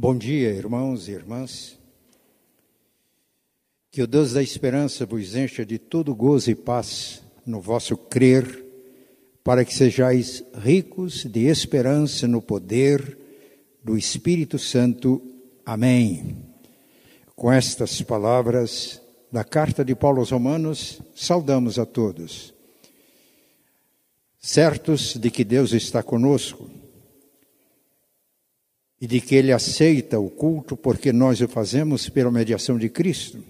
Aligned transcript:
Bom 0.00 0.16
dia, 0.16 0.50
irmãos 0.50 1.08
e 1.08 1.10
irmãs. 1.10 1.76
Que 3.90 4.00
o 4.00 4.06
Deus 4.06 4.32
da 4.32 4.40
esperança 4.40 5.04
vos 5.04 5.34
encha 5.34 5.66
de 5.66 5.76
todo 5.76 6.14
gozo 6.14 6.52
e 6.52 6.54
paz 6.54 7.20
no 7.44 7.60
vosso 7.60 7.96
crer, 7.96 8.64
para 9.42 9.64
que 9.64 9.74
sejais 9.74 10.44
ricos 10.54 11.24
de 11.24 11.46
esperança 11.46 12.28
no 12.28 12.40
poder 12.40 13.18
do 13.82 13.98
Espírito 13.98 14.56
Santo. 14.56 15.20
Amém. 15.66 16.36
Com 17.34 17.50
estas 17.50 18.00
palavras 18.00 19.02
da 19.32 19.42
carta 19.42 19.84
de 19.84 19.96
Paulo 19.96 20.20
aos 20.20 20.30
Romanos, 20.30 21.02
saudamos 21.12 21.76
a 21.76 21.84
todos. 21.84 22.54
Certos 24.38 25.16
de 25.16 25.28
que 25.28 25.42
Deus 25.42 25.72
está 25.72 26.04
conosco, 26.04 26.70
e 29.00 29.06
de 29.06 29.20
que 29.20 29.34
Ele 29.34 29.52
aceita 29.52 30.18
o 30.18 30.28
culto 30.28 30.76
porque 30.76 31.12
nós 31.12 31.40
o 31.40 31.48
fazemos 31.48 32.08
pela 32.08 32.30
mediação 32.30 32.78
de 32.78 32.88
Cristo, 32.88 33.42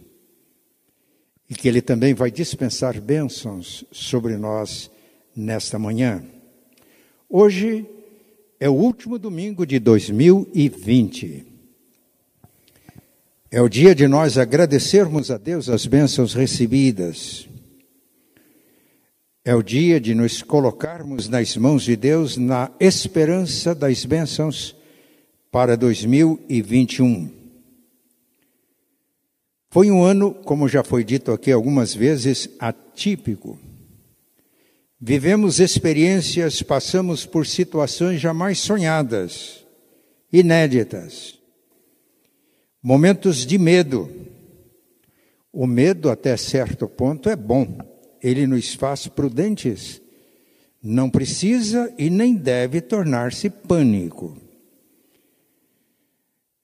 e 1.48 1.54
que 1.54 1.66
Ele 1.66 1.80
também 1.80 2.12
vai 2.12 2.30
dispensar 2.30 3.00
bênçãos 3.00 3.84
sobre 3.90 4.36
nós 4.36 4.90
nesta 5.34 5.78
manhã. 5.78 6.22
Hoje 7.28 7.86
é 8.60 8.68
o 8.68 8.74
último 8.74 9.18
domingo 9.18 9.64
de 9.64 9.78
2020. 9.78 11.46
É 13.50 13.62
o 13.62 13.68
dia 13.68 13.94
de 13.94 14.06
nós 14.06 14.36
agradecermos 14.36 15.30
a 15.30 15.38
Deus 15.38 15.70
as 15.70 15.86
bênçãos 15.86 16.34
recebidas. 16.34 17.48
É 19.42 19.54
o 19.54 19.62
dia 19.62 19.98
de 19.98 20.14
nos 20.14 20.42
colocarmos 20.42 21.30
nas 21.30 21.56
mãos 21.56 21.84
de 21.84 21.96
Deus 21.96 22.36
na 22.36 22.70
esperança 22.78 23.74
das 23.74 24.04
bênçãos 24.04 24.77
para 25.50 25.76
2021. 25.76 27.30
Foi 29.70 29.90
um 29.90 30.02
ano, 30.02 30.32
como 30.32 30.68
já 30.68 30.82
foi 30.82 31.04
dito 31.04 31.30
aqui 31.30 31.52
algumas 31.52 31.94
vezes, 31.94 32.48
atípico. 32.58 33.58
Vivemos 35.00 35.60
experiências, 35.60 36.62
passamos 36.62 37.24
por 37.24 37.46
situações 37.46 38.20
jamais 38.20 38.58
sonhadas, 38.58 39.64
inéditas. 40.32 41.38
Momentos 42.82 43.46
de 43.46 43.58
medo. 43.58 44.10
O 45.52 45.66
medo, 45.66 46.10
até 46.10 46.36
certo 46.36 46.88
ponto, 46.88 47.28
é 47.28 47.36
bom, 47.36 47.78
ele 48.22 48.46
nos 48.46 48.74
faz 48.74 49.06
prudentes. 49.06 50.00
Não 50.82 51.10
precisa 51.10 51.92
e 51.98 52.08
nem 52.08 52.34
deve 52.34 52.80
tornar-se 52.80 53.50
pânico. 53.50 54.47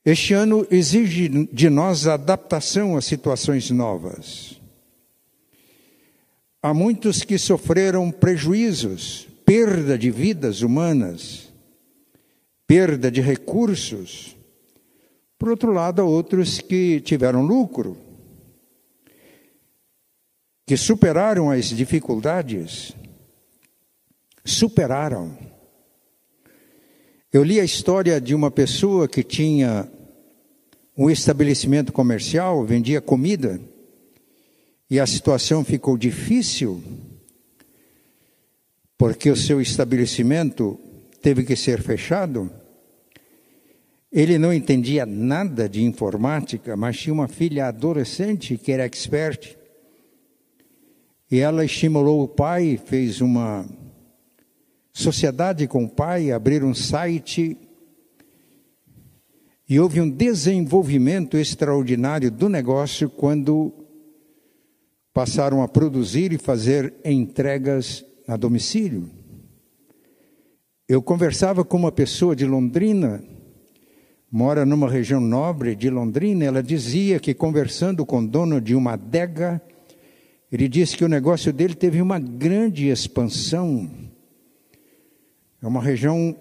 Este 0.05 0.35
ano 0.35 0.67
exige 0.71 1.29
de 1.29 1.71
nós 1.71 2.07
adaptação 2.07 2.95
a 2.95 3.01
situações 3.01 3.71
novas. 3.71 4.61
Há 6.63 6.75
muitos 6.75 7.23
que 7.23 7.39
sofreram 7.39 8.11
prejuízos, 8.11 9.27
perda 9.47 9.97
de 9.97 10.11
vidas 10.11 10.61
humanas, 10.61 11.51
perda 12.67 13.11
de 13.11 13.23
recursos. 13.23 14.37
Por 15.39 15.49
outro 15.49 15.73
lado, 15.73 16.03
há 16.03 16.05
outros 16.05 16.61
que 16.61 17.01
tiveram 17.01 17.43
lucro, 17.43 17.97
que 20.67 20.77
superaram 20.77 21.51
as 21.51 21.67
dificuldades, 21.67 22.95
superaram. 24.45 25.37
Eu 27.33 27.43
li 27.43 27.59
a 27.59 27.65
história 27.65 28.21
de 28.21 28.35
uma 28.35 28.51
pessoa 28.51 29.09
que 29.09 29.23
tinha 29.23 29.91
um 30.97 31.11
estabelecimento 31.11 31.93
comercial, 31.93 32.65
vendia 32.65 33.01
comida, 33.01 33.61
e 34.89 35.01
a 35.01 35.07
situação 35.07 35.65
ficou 35.65 35.99
difícil, 35.99 36.83
porque 38.97 39.31
o 39.31 39.37
seu 39.37 39.61
estabelecimento 39.61 40.79
teve 41.21 41.43
que 41.43 41.57
ser 41.57 41.83
fechado. 41.83 42.51
Ele 44.13 44.39
não 44.39 44.53
entendia 44.53 45.05
nada 45.05 45.69
de 45.69 45.83
informática, 45.83 46.77
mas 46.77 46.99
tinha 46.99 47.13
uma 47.13 47.27
filha 47.27 47.67
adolescente 47.67 48.57
que 48.57 48.71
era 48.71 48.85
expert. 48.85 49.57
E 51.29 51.41
ela 51.41 51.65
estimulou 51.65 52.23
o 52.23 52.29
pai, 52.29 52.79
fez 52.85 53.21
uma 53.21 53.67
sociedade 54.93 55.67
com 55.67 55.85
o 55.85 55.89
pai, 55.89 56.31
abrir 56.31 56.63
um 56.63 56.73
site 56.73 57.57
e 59.69 59.81
houve 59.81 60.01
um 60.01 60.11
desenvolvimento 60.11 61.39
extraordinário 61.39 62.31
do 62.31 62.49
negócio 62.49 63.09
quando 63.09 63.73
passaram 65.13 65.63
a 65.63 65.69
produzir 65.69 66.33
e 66.33 66.39
fazer 66.39 66.93
entregas 67.05 68.05
a 68.27 68.37
domicílio. 68.37 69.09
Eu 70.87 71.01
conversava 71.01 71.65
com 71.65 71.79
uma 71.79 71.93
pessoa 71.93 72.37
de 72.37 72.45
Londrina, 72.45 73.25
mora 74.31 74.67
numa 74.67 74.91
região 74.91 75.21
nobre 75.21 75.75
de 75.75 75.89
Londrina, 75.89 76.45
ela 76.45 76.63
dizia 76.63 77.19
que 77.19 77.33
conversando 77.33 78.05
com 78.05 78.19
o 78.19 78.27
dono 78.27 78.61
de 78.61 78.75
uma 78.75 78.93
adega, 78.93 79.63
ele 80.53 80.69
disse 80.69 80.97
que 80.97 81.05
o 81.05 81.09
negócio 81.09 81.53
dele 81.53 81.75
teve 81.75 82.03
uma 82.03 82.19
grande 82.19 82.89
expansão. 82.89 83.91
É 85.63 85.67
uma 85.67 85.81
região 85.81 86.37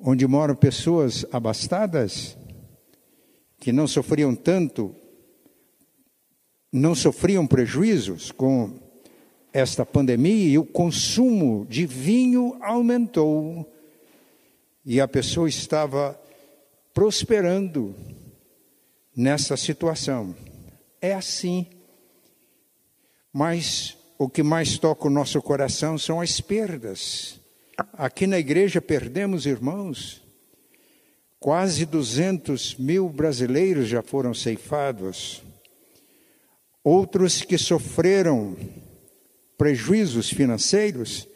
onde 0.00 0.26
moram 0.26 0.54
pessoas 0.54 1.26
abastadas, 1.30 2.36
que 3.66 3.72
não 3.72 3.88
sofriam 3.88 4.32
tanto, 4.32 4.94
não 6.72 6.94
sofriam 6.94 7.44
prejuízos 7.44 8.30
com 8.30 8.78
esta 9.52 9.84
pandemia 9.84 10.50
e 10.50 10.56
o 10.56 10.64
consumo 10.64 11.66
de 11.68 11.84
vinho 11.84 12.56
aumentou 12.60 13.68
e 14.84 15.00
a 15.00 15.08
pessoa 15.08 15.48
estava 15.48 16.16
prosperando 16.94 17.92
nessa 19.16 19.56
situação. 19.56 20.32
É 21.00 21.12
assim. 21.12 21.66
Mas 23.32 23.98
o 24.16 24.28
que 24.28 24.44
mais 24.44 24.78
toca 24.78 25.08
o 25.08 25.10
nosso 25.10 25.42
coração 25.42 25.98
são 25.98 26.20
as 26.20 26.40
perdas. 26.40 27.40
Aqui 27.94 28.28
na 28.28 28.38
igreja 28.38 28.80
perdemos 28.80 29.44
irmãos 29.44 30.24
Quase 31.46 31.86
200 31.86 32.74
mil 32.74 33.08
brasileiros 33.08 33.86
já 33.86 34.02
foram 34.02 34.34
ceifados. 34.34 35.44
Outros 36.82 37.40
que 37.40 37.56
sofreram 37.56 38.56
prejuízos 39.56 40.28
financeiros. 40.28 41.28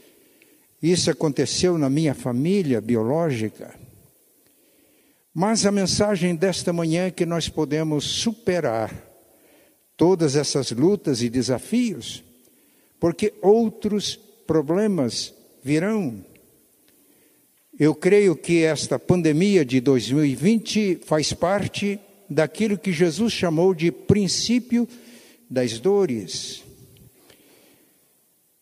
Isso 0.83 1.13
aconteceu 1.13 1.79
na 1.79 1.89
minha 1.89 2.13
família 2.13 2.81
biológica. 2.81 3.73
Mas 5.33 5.65
a 5.65 5.71
mensagem 5.71 6.35
desta 6.35 6.73
manhã 6.73 7.07
é 7.07 7.13
que 7.13 7.25
nós 7.25 7.49
podemos 7.49 8.03
superar 8.05 8.93
todas 9.97 10.35
essas 10.35 10.73
lutas 10.73 11.23
e 11.23 11.31
desafios, 11.31 12.25
porque 12.99 13.33
outros 13.41 14.17
problemas 14.45 15.33
virão. 15.63 16.25
Eu 17.81 17.95
creio 17.95 18.37
que 18.37 18.63
esta 18.63 18.99
pandemia 18.99 19.65
de 19.65 19.81
2020 19.81 21.01
faz 21.07 21.33
parte 21.33 21.99
daquilo 22.29 22.77
que 22.77 22.93
Jesus 22.93 23.33
chamou 23.33 23.73
de 23.73 23.91
princípio 23.91 24.87
das 25.49 25.81
dores. 25.81 26.63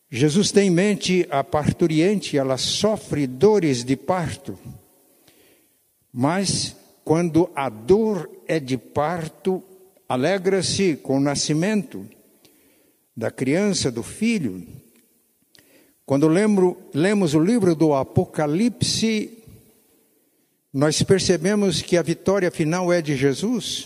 Jesus 0.09 0.53
tem 0.53 0.69
em 0.69 0.71
mente 0.71 1.27
a 1.29 1.43
parturiente, 1.43 2.37
ela 2.37 2.57
sofre 2.57 3.27
dores 3.27 3.83
de 3.83 3.97
parto, 3.97 4.57
mas 6.13 6.73
quando 7.03 7.51
a 7.53 7.67
dor 7.67 8.31
é 8.47 8.57
de 8.57 8.77
parto, 8.77 9.61
alegra-se 10.07 10.95
com 10.95 11.17
o 11.17 11.21
nascimento 11.21 12.07
da 13.17 13.29
criança, 13.29 13.91
do 13.91 14.01
filho. 14.01 14.65
Quando 16.09 16.27
lembro, 16.27 16.75
lemos 16.91 17.35
o 17.35 17.39
livro 17.39 17.75
do 17.75 17.93
Apocalipse, 17.93 19.43
nós 20.73 21.03
percebemos 21.03 21.83
que 21.83 21.95
a 21.95 22.01
vitória 22.01 22.49
final 22.49 22.91
é 22.91 22.99
de 22.99 23.15
Jesus. 23.15 23.85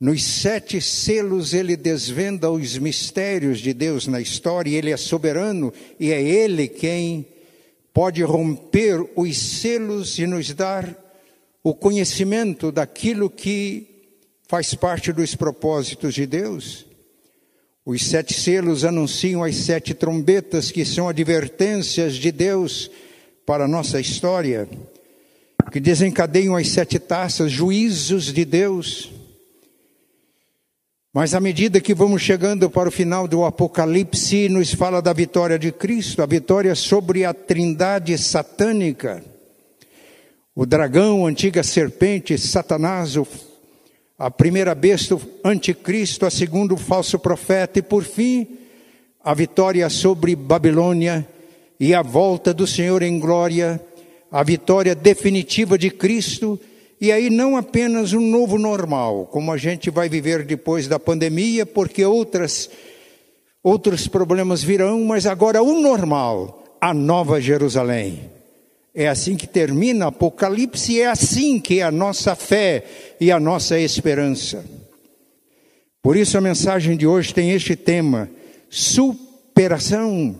Nos 0.00 0.24
sete 0.24 0.80
selos 0.80 1.52
ele 1.52 1.76
desvenda 1.76 2.50
os 2.50 2.78
mistérios 2.78 3.58
de 3.58 3.74
Deus 3.74 4.06
na 4.06 4.22
história, 4.22 4.74
ele 4.74 4.90
é 4.90 4.96
soberano 4.96 5.70
e 6.00 6.10
é 6.10 6.22
ele 6.22 6.66
quem 6.66 7.26
pode 7.92 8.22
romper 8.22 9.06
os 9.14 9.36
selos 9.36 10.18
e 10.18 10.26
nos 10.26 10.50
dar 10.54 10.96
o 11.62 11.74
conhecimento 11.74 12.72
daquilo 12.72 13.28
que 13.28 13.86
faz 14.48 14.72
parte 14.72 15.12
dos 15.12 15.34
propósitos 15.34 16.14
de 16.14 16.24
Deus. 16.24 16.86
Os 17.84 18.06
sete 18.06 18.32
selos 18.32 18.84
anunciam 18.84 19.42
as 19.42 19.56
sete 19.56 19.92
trombetas, 19.92 20.70
que 20.70 20.84
são 20.84 21.08
advertências 21.08 22.14
de 22.14 22.30
Deus 22.30 22.88
para 23.44 23.64
a 23.64 23.68
nossa 23.68 24.00
história. 24.00 24.68
que 25.70 25.80
desencadeiam 25.80 26.54
as 26.54 26.68
sete 26.68 26.98
taças, 26.98 27.50
juízos 27.50 28.32
de 28.32 28.44
Deus. 28.44 29.10
Mas 31.14 31.34
à 31.34 31.40
medida 31.40 31.80
que 31.80 31.94
vamos 31.94 32.20
chegando 32.20 32.68
para 32.68 32.88
o 32.88 32.92
final 32.92 33.26
do 33.26 33.44
Apocalipse, 33.44 34.50
nos 34.50 34.74
fala 34.74 35.00
da 35.00 35.12
vitória 35.12 35.58
de 35.58 35.72
Cristo, 35.72 36.22
a 36.22 36.26
vitória 36.26 36.74
sobre 36.74 37.24
a 37.24 37.32
trindade 37.32 38.16
satânica. 38.18 39.24
O 40.54 40.66
dragão, 40.66 41.24
a 41.24 41.30
antiga 41.30 41.62
serpente, 41.62 42.36
Satanás, 42.36 43.16
a 44.22 44.30
primeira 44.30 44.72
besta, 44.72 45.16
o 45.16 45.20
anticristo, 45.44 46.24
a 46.24 46.30
segunda, 46.30 46.72
o 46.72 46.76
falso 46.76 47.18
profeta, 47.18 47.80
e 47.80 47.82
por 47.82 48.04
fim, 48.04 48.46
a 49.20 49.34
vitória 49.34 49.90
sobre 49.90 50.36
Babilônia 50.36 51.26
e 51.80 51.92
a 51.92 52.02
volta 52.02 52.54
do 52.54 52.64
Senhor 52.64 53.02
em 53.02 53.18
glória, 53.18 53.84
a 54.30 54.44
vitória 54.44 54.94
definitiva 54.94 55.76
de 55.76 55.90
Cristo 55.90 56.56
e 57.00 57.10
aí 57.10 57.30
não 57.30 57.56
apenas 57.56 58.12
um 58.12 58.20
novo 58.20 58.58
normal, 58.58 59.26
como 59.26 59.50
a 59.50 59.56
gente 59.56 59.90
vai 59.90 60.08
viver 60.08 60.44
depois 60.44 60.86
da 60.86 61.00
pandemia, 61.00 61.66
porque 61.66 62.04
outras 62.04 62.70
outros 63.60 64.06
problemas 64.06 64.62
virão, 64.62 65.04
mas 65.04 65.26
agora 65.26 65.60
o 65.64 65.80
normal, 65.80 66.62
a 66.80 66.94
nova 66.94 67.40
Jerusalém. 67.40 68.30
É 68.94 69.08
assim 69.08 69.36
que 69.36 69.46
termina 69.46 70.08
Apocalipse, 70.08 71.00
é 71.00 71.06
assim 71.06 71.58
que 71.58 71.80
é 71.80 71.82
a 71.82 71.90
nossa 71.90 72.36
fé 72.36 72.84
e 73.18 73.32
a 73.32 73.40
nossa 73.40 73.78
esperança. 73.78 74.64
Por 76.02 76.16
isso 76.16 76.36
a 76.36 76.42
mensagem 76.42 76.96
de 76.96 77.06
hoje 77.06 77.32
tem 77.32 77.52
este 77.52 77.74
tema: 77.74 78.28
superação. 78.68 80.36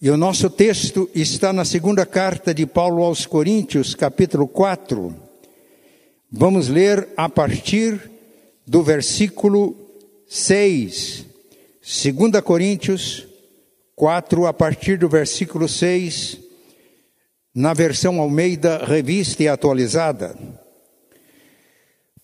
E 0.00 0.08
o 0.08 0.16
nosso 0.16 0.48
texto 0.48 1.10
está 1.14 1.52
na 1.52 1.62
segunda 1.62 2.06
carta 2.06 2.54
de 2.54 2.64
Paulo 2.64 3.02
aos 3.02 3.26
Coríntios, 3.26 3.94
capítulo 3.94 4.48
4. 4.48 5.14
Vamos 6.32 6.68
ler 6.68 7.06
a 7.18 7.28
partir 7.28 8.00
do 8.66 8.82
versículo 8.82 9.76
6. 10.26 11.26
2 11.82 12.42
Coríntios 12.42 13.26
4, 13.94 14.46
a 14.46 14.54
partir 14.54 14.96
do 14.96 15.06
versículo 15.06 15.68
6, 15.68 16.38
na 17.54 17.74
versão 17.74 18.20
Almeida, 18.20 18.84
revista 18.84 19.42
e 19.42 19.48
atualizada. 19.48 20.36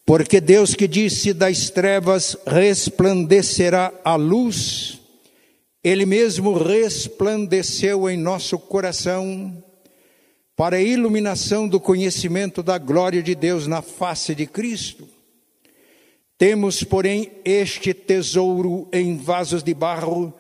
Porque 0.05 0.41
Deus 0.41 0.75
que 0.75 0.87
disse 0.87 1.33
das 1.33 1.69
trevas 1.69 2.37
resplandecerá 2.47 3.93
a 4.05 4.15
luz, 4.15 5.01
ele 5.83 6.07
mesmo 6.07 6.53
resplandeceu 6.53 8.09
em 8.09 8.17
nosso 8.17 8.59
coração 8.59 9.63
para 10.57 10.77
a 10.77 10.83
iluminação 10.83 11.69
do 11.69 11.79
conhecimento 11.79 12.63
da 12.63 12.79
glória 12.79 13.23
de 13.23 13.35
Deus 13.35 13.67
na 13.67 13.83
face 13.83 14.35
de 14.35 14.47
Cristo. 14.47 15.07
Temos, 16.39 16.83
porém, 16.83 17.31
este 17.45 17.93
tesouro 17.93 18.89
em 18.93 19.17
vasos 19.17 19.63
de 19.63 19.75
barro, 19.75 20.33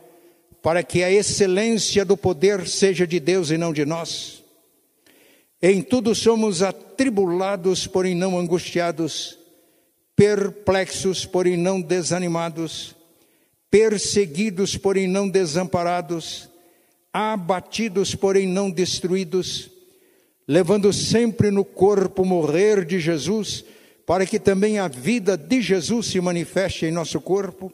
para 0.62 0.82
que 0.82 1.02
a 1.02 1.10
excelência 1.10 2.04
do 2.04 2.16
poder 2.16 2.66
seja 2.66 3.06
de 3.06 3.18
Deus 3.20 3.50
e 3.50 3.58
não 3.58 3.72
de 3.72 3.84
nós. 3.84 4.35
Em 5.62 5.82
tudo 5.82 6.14
somos 6.14 6.62
atribulados, 6.62 7.86
porém 7.86 8.14
não 8.14 8.38
angustiados, 8.38 9.38
perplexos, 10.14 11.24
porém 11.24 11.56
não 11.56 11.80
desanimados 11.80 12.96
perseguidos, 13.70 14.76
porém 14.76 15.06
não 15.06 15.28
desamparados, 15.28 16.48
abatidos, 17.12 18.14
porém 18.14 18.46
não 18.46 18.70
destruídos, 18.70 19.70
levando 20.48 20.92
sempre 20.92 21.50
no 21.50 21.64
corpo 21.64 22.24
morrer 22.24 22.84
de 22.84 22.98
Jesus, 22.98 23.64
para 24.06 24.24
que 24.24 24.38
também 24.38 24.78
a 24.78 24.88
vida 24.88 25.36
de 25.36 25.60
Jesus 25.60 26.06
se 26.06 26.20
manifeste 26.20 26.86
em 26.86 26.90
nosso 26.90 27.20
corpo, 27.20 27.72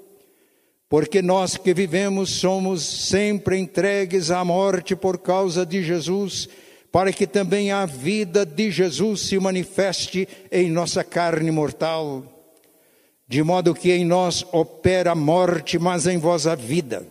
porque 0.89 1.23
nós 1.23 1.57
que 1.57 1.73
vivemos 1.73 2.31
somos 2.31 2.83
sempre 2.83 3.59
entregues 3.59 4.31
à 4.31 4.45
morte 4.45 4.97
por 4.97 5.19
causa 5.19 5.65
de 5.65 5.83
Jesus, 5.83 6.49
para 6.93 7.13
que 7.13 7.27
também 7.27 7.73
a 7.73 7.85
vida 7.87 8.47
de 8.47 8.71
Jesus 8.71 9.23
se 9.23 9.39
manifeste 9.39 10.29
em 10.51 10.71
nossa 10.71 11.03
carne 11.03 11.51
mortal 11.51 12.33
de 13.33 13.43
modo 13.43 13.75
que 13.75 13.91
em 13.91 14.05
nós 14.05 14.45
opera 14.53 15.13
a 15.13 15.15
morte, 15.15 15.79
mas 15.79 16.07
em 16.07 16.19
vós 16.19 16.47
a 16.47 16.55
vida. 16.55 17.07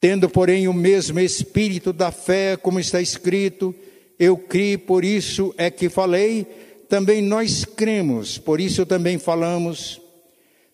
Tendo, 0.00 0.28
porém, 0.28 0.66
o 0.66 0.74
mesmo 0.74 1.20
espírito 1.20 1.92
da 1.92 2.10
fé, 2.10 2.56
como 2.56 2.80
está 2.80 3.00
escrito, 3.00 3.72
eu 4.18 4.36
criei, 4.36 4.76
por 4.76 5.04
isso 5.04 5.54
é 5.56 5.70
que 5.70 5.88
falei, 5.88 6.44
também 6.88 7.22
nós 7.22 7.64
cremos, 7.64 8.36
por 8.36 8.60
isso 8.60 8.84
também 8.84 9.16
falamos, 9.16 10.00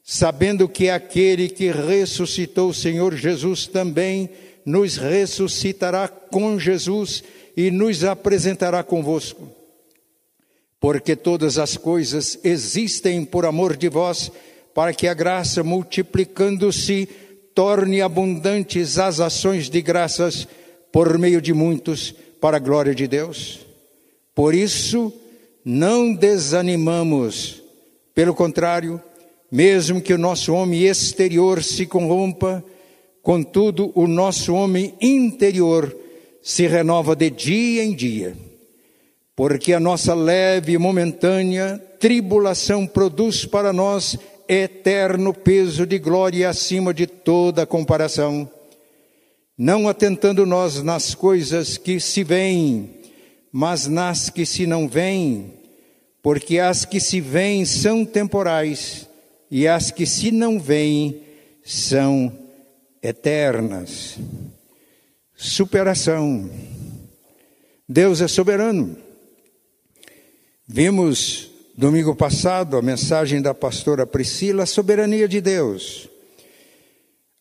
sabendo 0.02 0.66
que 0.66 0.88
aquele 0.88 1.50
que 1.50 1.70
ressuscitou 1.70 2.70
o 2.70 2.74
Senhor 2.74 3.14
Jesus 3.14 3.66
também 3.66 4.30
nos 4.64 4.96
ressuscitará 4.96 6.08
com 6.08 6.58
Jesus 6.58 7.22
e 7.56 7.70
nos 7.70 8.04
apresentará 8.04 8.82
convosco 8.82 9.62
porque 10.82 11.14
todas 11.14 11.58
as 11.58 11.76
coisas 11.76 12.40
existem 12.42 13.24
por 13.24 13.46
amor 13.46 13.76
de 13.76 13.88
vós, 13.88 14.32
para 14.74 14.92
que 14.92 15.06
a 15.06 15.14
graça, 15.14 15.62
multiplicando-se, 15.62 17.08
torne 17.54 18.02
abundantes 18.02 18.98
as 18.98 19.20
ações 19.20 19.70
de 19.70 19.80
graças 19.80 20.48
por 20.90 21.16
meio 21.16 21.40
de 21.40 21.52
muitos, 21.52 22.12
para 22.40 22.56
a 22.56 22.60
glória 22.60 22.92
de 22.96 23.06
Deus. 23.06 23.60
Por 24.34 24.56
isso, 24.56 25.12
não 25.64 26.12
desanimamos, 26.12 27.62
pelo 28.12 28.34
contrário, 28.34 29.00
mesmo 29.48 30.00
que 30.00 30.12
o 30.12 30.18
nosso 30.18 30.52
homem 30.52 30.82
exterior 30.82 31.62
se 31.62 31.86
corrompa, 31.86 32.64
contudo, 33.22 33.92
o 33.94 34.08
nosso 34.08 34.52
homem 34.52 34.96
interior 35.00 35.96
se 36.42 36.66
renova 36.66 37.14
de 37.14 37.30
dia 37.30 37.84
em 37.84 37.94
dia 37.94 38.36
porque 39.34 39.72
a 39.72 39.80
nossa 39.80 40.14
leve 40.14 40.72
e 40.72 40.78
momentânea 40.78 41.80
tribulação 41.98 42.86
produz 42.86 43.44
para 43.44 43.72
nós 43.72 44.18
eterno 44.48 45.32
peso 45.32 45.86
de 45.86 45.98
glória 45.98 46.48
acima 46.48 46.92
de 46.92 47.06
toda 47.06 47.64
comparação, 47.64 48.50
não 49.56 49.88
atentando 49.88 50.44
nós 50.44 50.82
nas 50.82 51.14
coisas 51.14 51.78
que 51.78 51.98
se 51.98 52.22
veem, 52.22 52.90
mas 53.50 53.86
nas 53.86 54.28
que 54.28 54.44
se 54.44 54.66
não 54.66 54.86
veem, 54.86 55.54
porque 56.22 56.58
as 56.58 56.84
que 56.84 57.00
se 57.00 57.20
veem 57.20 57.64
são 57.64 58.04
temporais 58.04 59.08
e 59.50 59.66
as 59.66 59.90
que 59.90 60.04
se 60.04 60.30
não 60.30 60.58
veem 60.60 61.20
são 61.64 62.32
eternas. 63.02 64.18
Superação. 65.42 66.48
Deus 67.88 68.20
é 68.20 68.28
soberano. 68.28 68.96
Vimos 70.68 71.50
domingo 71.76 72.14
passado 72.14 72.76
a 72.76 72.80
mensagem 72.80 73.42
da 73.42 73.52
pastora 73.52 74.06
Priscila, 74.06 74.62
a 74.62 74.66
soberania 74.66 75.26
de 75.26 75.40
Deus. 75.40 76.08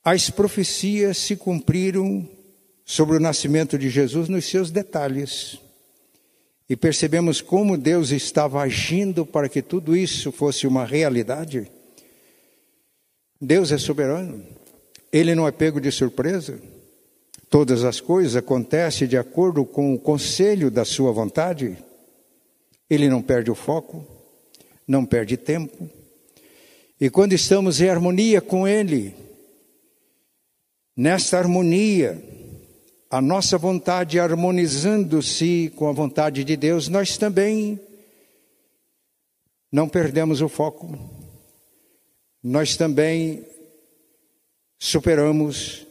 As 0.03 0.31
profecias 0.31 1.19
se 1.19 1.35
cumpriram 1.35 2.27
sobre 2.83 3.17
o 3.17 3.19
nascimento 3.19 3.77
de 3.77 3.87
Jesus 3.87 4.27
nos 4.27 4.45
seus 4.45 4.71
detalhes. 4.71 5.59
E 6.67 6.75
percebemos 6.75 7.39
como 7.39 7.77
Deus 7.77 8.09
estava 8.09 8.63
agindo 8.63 9.27
para 9.27 9.47
que 9.47 9.61
tudo 9.61 9.95
isso 9.95 10.31
fosse 10.31 10.65
uma 10.65 10.85
realidade. 10.85 11.71
Deus 13.39 13.71
é 13.71 13.77
soberano. 13.77 14.43
Ele 15.13 15.35
não 15.35 15.47
é 15.47 15.51
pego 15.51 15.79
de 15.79 15.91
surpresa. 15.91 16.59
Todas 17.51 17.83
as 17.83 17.99
coisas 17.99 18.37
acontecem 18.37 19.05
de 19.05 19.17
acordo 19.17 19.65
com 19.65 19.93
o 19.93 19.99
conselho 19.99 20.71
da 20.71 20.85
sua 20.85 21.11
vontade. 21.11 21.77
Ele 22.89 23.09
não 23.09 23.21
perde 23.21 23.51
o 23.51 23.55
foco, 23.55 24.07
não 24.87 25.05
perde 25.05 25.35
tempo. 25.35 25.89
E 26.97 27.09
quando 27.09 27.33
estamos 27.33 27.81
em 27.81 27.89
harmonia 27.89 28.39
com 28.39 28.65
Ele, 28.65 29.13
nesta 30.95 31.39
harmonia, 31.39 32.23
a 33.09 33.19
nossa 33.19 33.57
vontade 33.57 34.17
harmonizando-se 34.17 35.73
com 35.75 35.89
a 35.89 35.91
vontade 35.91 36.45
de 36.45 36.55
Deus, 36.55 36.87
nós 36.87 37.17
também 37.17 37.77
não 39.69 39.89
perdemos 39.89 40.41
o 40.41 40.47
foco, 40.47 40.97
nós 42.41 42.77
também 42.77 43.45
superamos 44.79 45.90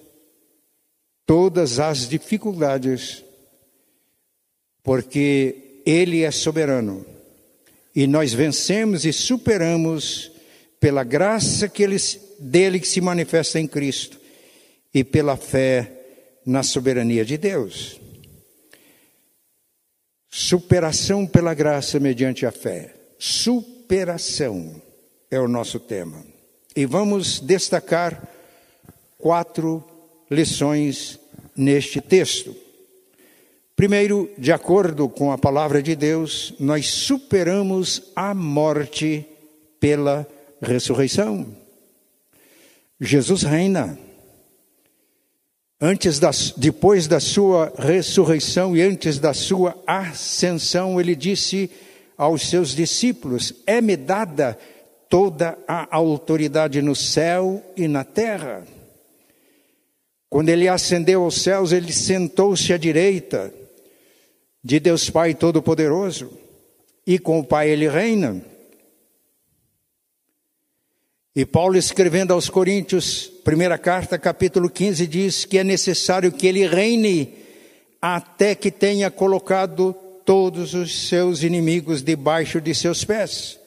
todas 1.30 1.78
as 1.78 2.08
dificuldades, 2.08 3.24
porque 4.82 5.80
ele 5.86 6.24
é 6.24 6.30
soberano. 6.32 7.06
E 7.94 8.08
nós 8.08 8.32
vencemos 8.32 9.04
e 9.04 9.12
superamos 9.12 10.32
pela 10.80 11.04
graça 11.04 11.68
que 11.68 11.84
ele, 11.84 11.98
dele 12.40 12.80
que 12.80 12.88
se 12.88 13.00
manifesta 13.00 13.60
em 13.60 13.68
Cristo 13.68 14.18
e 14.92 15.04
pela 15.04 15.36
fé 15.36 15.92
na 16.44 16.64
soberania 16.64 17.24
de 17.24 17.38
Deus. 17.38 18.00
Superação 20.28 21.28
pela 21.28 21.54
graça 21.54 22.00
mediante 22.00 22.44
a 22.44 22.50
fé. 22.50 22.92
Superação 23.20 24.82
é 25.30 25.38
o 25.38 25.46
nosso 25.46 25.78
tema. 25.78 26.24
E 26.74 26.84
vamos 26.84 27.38
destacar 27.38 28.28
quatro 29.16 29.89
lições 30.30 31.18
neste 31.56 32.00
texto. 32.00 32.54
Primeiro, 33.74 34.30
de 34.36 34.52
acordo 34.52 35.08
com 35.08 35.32
a 35.32 35.38
palavra 35.38 35.82
de 35.82 35.96
Deus, 35.96 36.54
nós 36.60 36.86
superamos 36.86 38.02
a 38.14 38.34
morte 38.34 39.26
pela 39.80 40.26
ressurreição. 40.60 41.46
Jesus 43.00 43.42
reina. 43.42 43.98
Antes 45.80 46.18
da, 46.18 46.30
depois 46.58 47.06
da 47.06 47.18
sua 47.18 47.72
ressurreição 47.78 48.76
e 48.76 48.82
antes 48.82 49.18
da 49.18 49.32
sua 49.32 49.74
ascensão, 49.86 51.00
ele 51.00 51.16
disse 51.16 51.70
aos 52.18 52.50
seus 52.50 52.74
discípulos: 52.74 53.54
É-me 53.66 53.96
dada 53.96 54.58
toda 55.08 55.56
a 55.66 55.96
autoridade 55.96 56.82
no 56.82 56.94
céu 56.94 57.64
e 57.74 57.88
na 57.88 58.04
terra. 58.04 58.62
Quando 60.30 60.48
ele 60.48 60.68
ascendeu 60.68 61.24
aos 61.24 61.42
céus, 61.42 61.72
ele 61.72 61.92
sentou-se 61.92 62.72
à 62.72 62.78
direita 62.78 63.52
de 64.62 64.78
Deus 64.78 65.10
Pai 65.10 65.34
Todo-Poderoso, 65.34 66.30
e 67.04 67.18
com 67.18 67.40
o 67.40 67.44
Pai 67.44 67.68
ele 67.68 67.88
reina. 67.88 68.40
E 71.34 71.44
Paulo, 71.44 71.76
escrevendo 71.76 72.32
aos 72.32 72.48
Coríntios, 72.48 73.26
primeira 73.42 73.76
carta, 73.76 74.16
capítulo 74.16 74.70
15, 74.70 75.06
diz 75.08 75.44
que 75.44 75.58
é 75.58 75.64
necessário 75.64 76.30
que 76.30 76.46
ele 76.46 76.64
reine 76.66 77.34
até 78.00 78.54
que 78.54 78.70
tenha 78.70 79.10
colocado 79.10 79.92
todos 80.24 80.74
os 80.74 81.08
seus 81.08 81.42
inimigos 81.42 82.02
debaixo 82.02 82.60
de 82.60 82.72
seus 82.72 83.04
pés. 83.04 83.58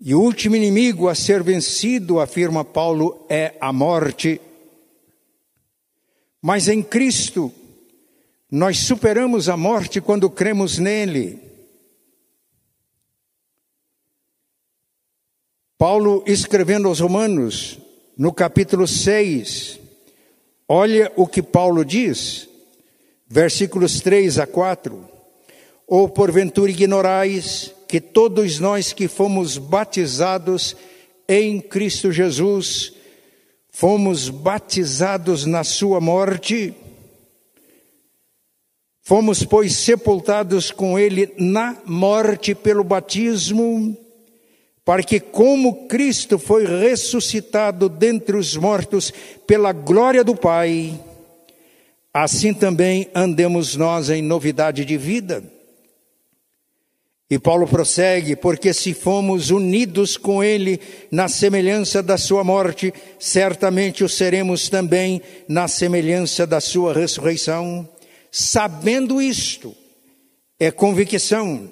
E 0.00 0.14
o 0.14 0.20
último 0.20 0.56
inimigo 0.56 1.08
a 1.08 1.14
ser 1.14 1.42
vencido, 1.42 2.18
afirma 2.18 2.64
Paulo, 2.64 3.24
é 3.28 3.54
a 3.60 3.72
morte. 3.72 4.40
Mas 6.40 6.68
em 6.68 6.82
Cristo, 6.82 7.52
nós 8.50 8.78
superamos 8.78 9.48
a 9.48 9.56
morte 9.56 10.00
quando 10.00 10.30
cremos 10.30 10.78
nele. 10.78 11.40
Paulo, 15.76 16.24
escrevendo 16.26 16.88
aos 16.88 17.00
Romanos, 17.00 17.78
no 18.16 18.32
capítulo 18.32 18.86
6, 18.86 19.78
olha 20.68 21.12
o 21.14 21.26
que 21.26 21.42
Paulo 21.42 21.84
diz, 21.84 22.48
versículos 23.28 24.00
3 24.00 24.38
a 24.38 24.46
4. 24.46 25.08
Ou 25.86 26.08
porventura 26.08 26.70
ignorais 26.70 27.72
que 27.86 28.00
todos 28.00 28.58
nós 28.58 28.92
que 28.92 29.08
fomos 29.08 29.56
batizados 29.56 30.76
em 31.28 31.60
Cristo 31.60 32.10
Jesus, 32.10 32.92
fomos 33.78 34.28
batizados 34.28 35.46
na 35.46 35.62
Sua 35.62 36.00
morte? 36.00 36.74
Fomos, 39.00 39.44
pois, 39.44 39.76
sepultados 39.76 40.72
com 40.72 40.98
Ele 40.98 41.32
na 41.38 41.76
morte 41.86 42.56
pelo 42.56 42.82
batismo 42.82 43.96
para 44.84 45.04
que, 45.04 45.20
como 45.20 45.86
Cristo 45.86 46.40
foi 46.40 46.66
ressuscitado 46.66 47.88
dentre 47.88 48.36
os 48.36 48.56
mortos 48.56 49.12
pela 49.46 49.70
glória 49.70 50.24
do 50.24 50.34
Pai, 50.34 50.98
assim 52.12 52.52
também 52.52 53.08
andemos 53.14 53.76
nós 53.76 54.10
em 54.10 54.20
novidade 54.20 54.84
de 54.84 54.96
vida. 54.96 55.40
E 57.30 57.38
Paulo 57.38 57.66
prossegue, 57.66 58.34
porque 58.34 58.72
se 58.72 58.94
fomos 58.94 59.50
unidos 59.50 60.16
com 60.16 60.42
Ele 60.42 60.80
na 61.10 61.28
semelhança 61.28 62.02
da 62.02 62.16
Sua 62.16 62.42
morte, 62.42 62.92
certamente 63.18 64.02
o 64.02 64.08
seremos 64.08 64.70
também 64.70 65.20
na 65.46 65.68
semelhança 65.68 66.46
da 66.46 66.60
Sua 66.60 66.94
ressurreição. 66.94 67.86
Sabendo 68.30 69.20
isto, 69.20 69.74
é 70.58 70.70
convicção 70.70 71.70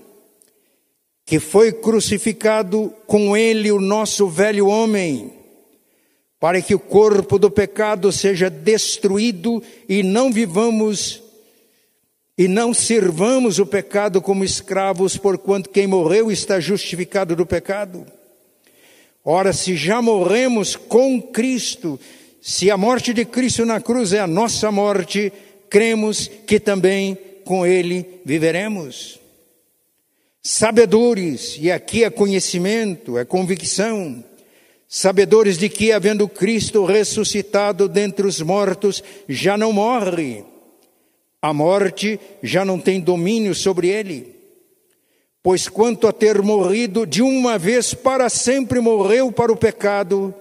que 1.26 1.40
foi 1.40 1.72
crucificado 1.72 2.94
com 3.04 3.36
ele 3.36 3.72
o 3.72 3.80
nosso 3.80 4.28
velho 4.28 4.68
homem, 4.68 5.32
para 6.38 6.62
que 6.62 6.72
o 6.72 6.78
corpo 6.78 7.36
do 7.36 7.50
pecado 7.50 8.12
seja 8.12 8.48
destruído 8.48 9.60
e 9.88 10.04
não 10.04 10.32
vivamos 10.32 11.22
e 12.36 12.48
não 12.48 12.74
sirvamos 12.74 13.58
o 13.58 13.66
pecado 13.66 14.20
como 14.20 14.44
escravos, 14.44 15.16
porquanto 15.16 15.70
quem 15.70 15.86
morreu 15.86 16.30
está 16.30 16.60
justificado 16.60 17.34
do 17.34 17.46
pecado. 17.46 18.06
Ora, 19.24 19.52
se 19.52 19.74
já 19.74 20.02
morremos 20.02 20.76
com 20.76 21.20
Cristo, 21.20 21.98
se 22.40 22.70
a 22.70 22.76
morte 22.76 23.12
de 23.12 23.24
Cristo 23.24 23.64
na 23.64 23.80
cruz 23.80 24.12
é 24.12 24.20
a 24.20 24.26
nossa 24.26 24.70
morte, 24.70 25.32
cremos 25.70 26.30
que 26.46 26.60
também 26.60 27.18
com 27.44 27.66
Ele 27.66 28.20
viveremos 28.24 29.18
sabedores, 30.46 31.58
e 31.60 31.72
aqui 31.72 32.04
é 32.04 32.10
conhecimento, 32.10 33.18
é 33.18 33.24
convicção, 33.24 34.24
sabedores 34.88 35.58
de 35.58 35.68
que, 35.68 35.90
havendo 35.90 36.28
Cristo 36.28 36.84
ressuscitado 36.84 37.88
dentre 37.88 38.24
os 38.24 38.40
mortos, 38.40 39.02
já 39.28 39.58
não 39.58 39.72
morre, 39.72 40.44
a 41.46 41.52
morte 41.52 42.18
já 42.42 42.64
não 42.64 42.76
tem 42.76 43.00
domínio 43.00 43.54
sobre 43.54 43.86
ele. 43.88 44.34
Pois 45.40 45.68
quanto 45.68 46.08
a 46.08 46.12
ter 46.12 46.42
morrido 46.42 47.06
de 47.06 47.22
uma 47.22 47.56
vez 47.56 47.94
para 47.94 48.28
sempre 48.28 48.80
morreu 48.80 49.30
para 49.30 49.52
o 49.52 49.56
pecado, 49.56 50.34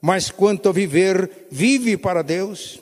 mas 0.00 0.30
quanto 0.30 0.68
a 0.68 0.72
viver, 0.72 1.28
vive 1.50 1.96
para 1.96 2.22
Deus. 2.22 2.80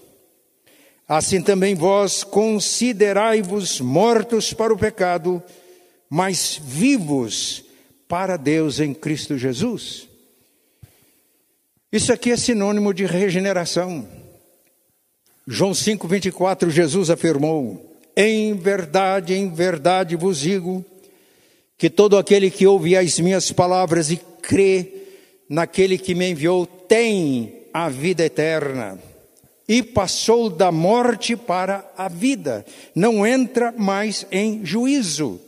Assim 1.08 1.40
também 1.40 1.74
vós 1.74 2.22
considerai-vos 2.22 3.80
mortos 3.80 4.52
para 4.52 4.74
o 4.74 4.78
pecado, 4.78 5.42
mas 6.10 6.60
vivos 6.62 7.64
para 8.06 8.36
Deus 8.36 8.80
em 8.80 8.92
Cristo 8.92 9.38
Jesus. 9.38 10.06
Isso 11.90 12.12
aqui 12.12 12.32
é 12.32 12.36
sinônimo 12.36 12.92
de 12.92 13.06
regeneração. 13.06 14.21
João 15.46 15.74
5, 15.74 16.06
24, 16.06 16.70
Jesus 16.70 17.10
afirmou: 17.10 17.96
Em 18.16 18.54
verdade, 18.54 19.34
em 19.34 19.52
verdade 19.52 20.16
vos 20.16 20.38
digo, 20.38 20.84
que 21.76 21.90
todo 21.90 22.16
aquele 22.16 22.50
que 22.50 22.66
ouve 22.66 22.96
as 22.96 23.18
minhas 23.18 23.50
palavras 23.50 24.10
e 24.10 24.16
crê 24.40 24.92
naquele 25.48 25.98
que 25.98 26.14
me 26.14 26.30
enviou 26.30 26.66
tem 26.66 27.54
a 27.72 27.88
vida 27.88 28.24
eterna. 28.24 28.98
E 29.68 29.82
passou 29.82 30.50
da 30.50 30.70
morte 30.70 31.36
para 31.36 31.90
a 31.96 32.08
vida, 32.08 32.64
não 32.94 33.26
entra 33.26 33.72
mais 33.72 34.26
em 34.30 34.64
juízo 34.66 35.40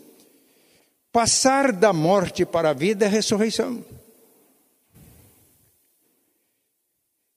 Passar 1.15 1.71
da 1.71 1.93
morte 1.93 2.45
para 2.45 2.71
a 2.71 2.73
vida 2.73 3.05
é 3.05 3.09
ressurreição. 3.09 3.85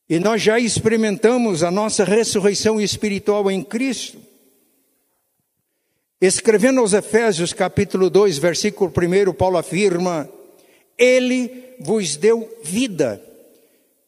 E 0.09 0.19
nós 0.19 0.41
já 0.41 0.57
experimentamos 0.57 1.63
a 1.63 1.71
nossa 1.71 2.03
ressurreição 2.03 2.79
espiritual 2.79 3.51
em 3.51 3.61
Cristo. 3.61 4.17
Escrevendo 6.19 6.79
aos 6.79 6.93
Efésios, 6.93 7.53
capítulo 7.53 8.09
2, 8.09 8.37
versículo 8.37 8.91
1, 8.91 9.33
Paulo 9.33 9.57
afirma: 9.57 10.29
Ele 10.97 11.75
vos 11.79 12.15
deu 12.15 12.49
vida, 12.63 13.21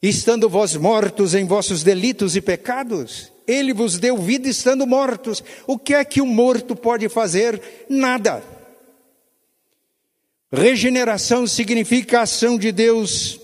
estando 0.01 0.49
vós 0.49 0.75
mortos 0.75 1.35
em 1.35 1.45
vossos 1.45 1.83
delitos 1.83 2.35
e 2.35 2.41
pecados. 2.41 3.31
Ele 3.45 3.73
vos 3.73 3.97
deu 3.97 4.15
vida 4.17 4.47
estando 4.47 4.87
mortos. 4.87 5.43
O 5.67 5.77
que 5.77 5.95
é 5.95 6.05
que 6.05 6.21
o 6.21 6.25
morto 6.25 6.75
pode 6.75 7.09
fazer? 7.09 7.61
Nada. 7.89 8.43
Regeneração 10.51 11.45
significa 11.45 12.19
a 12.19 12.23
ação 12.23 12.57
de 12.57 12.71
Deus, 12.71 13.38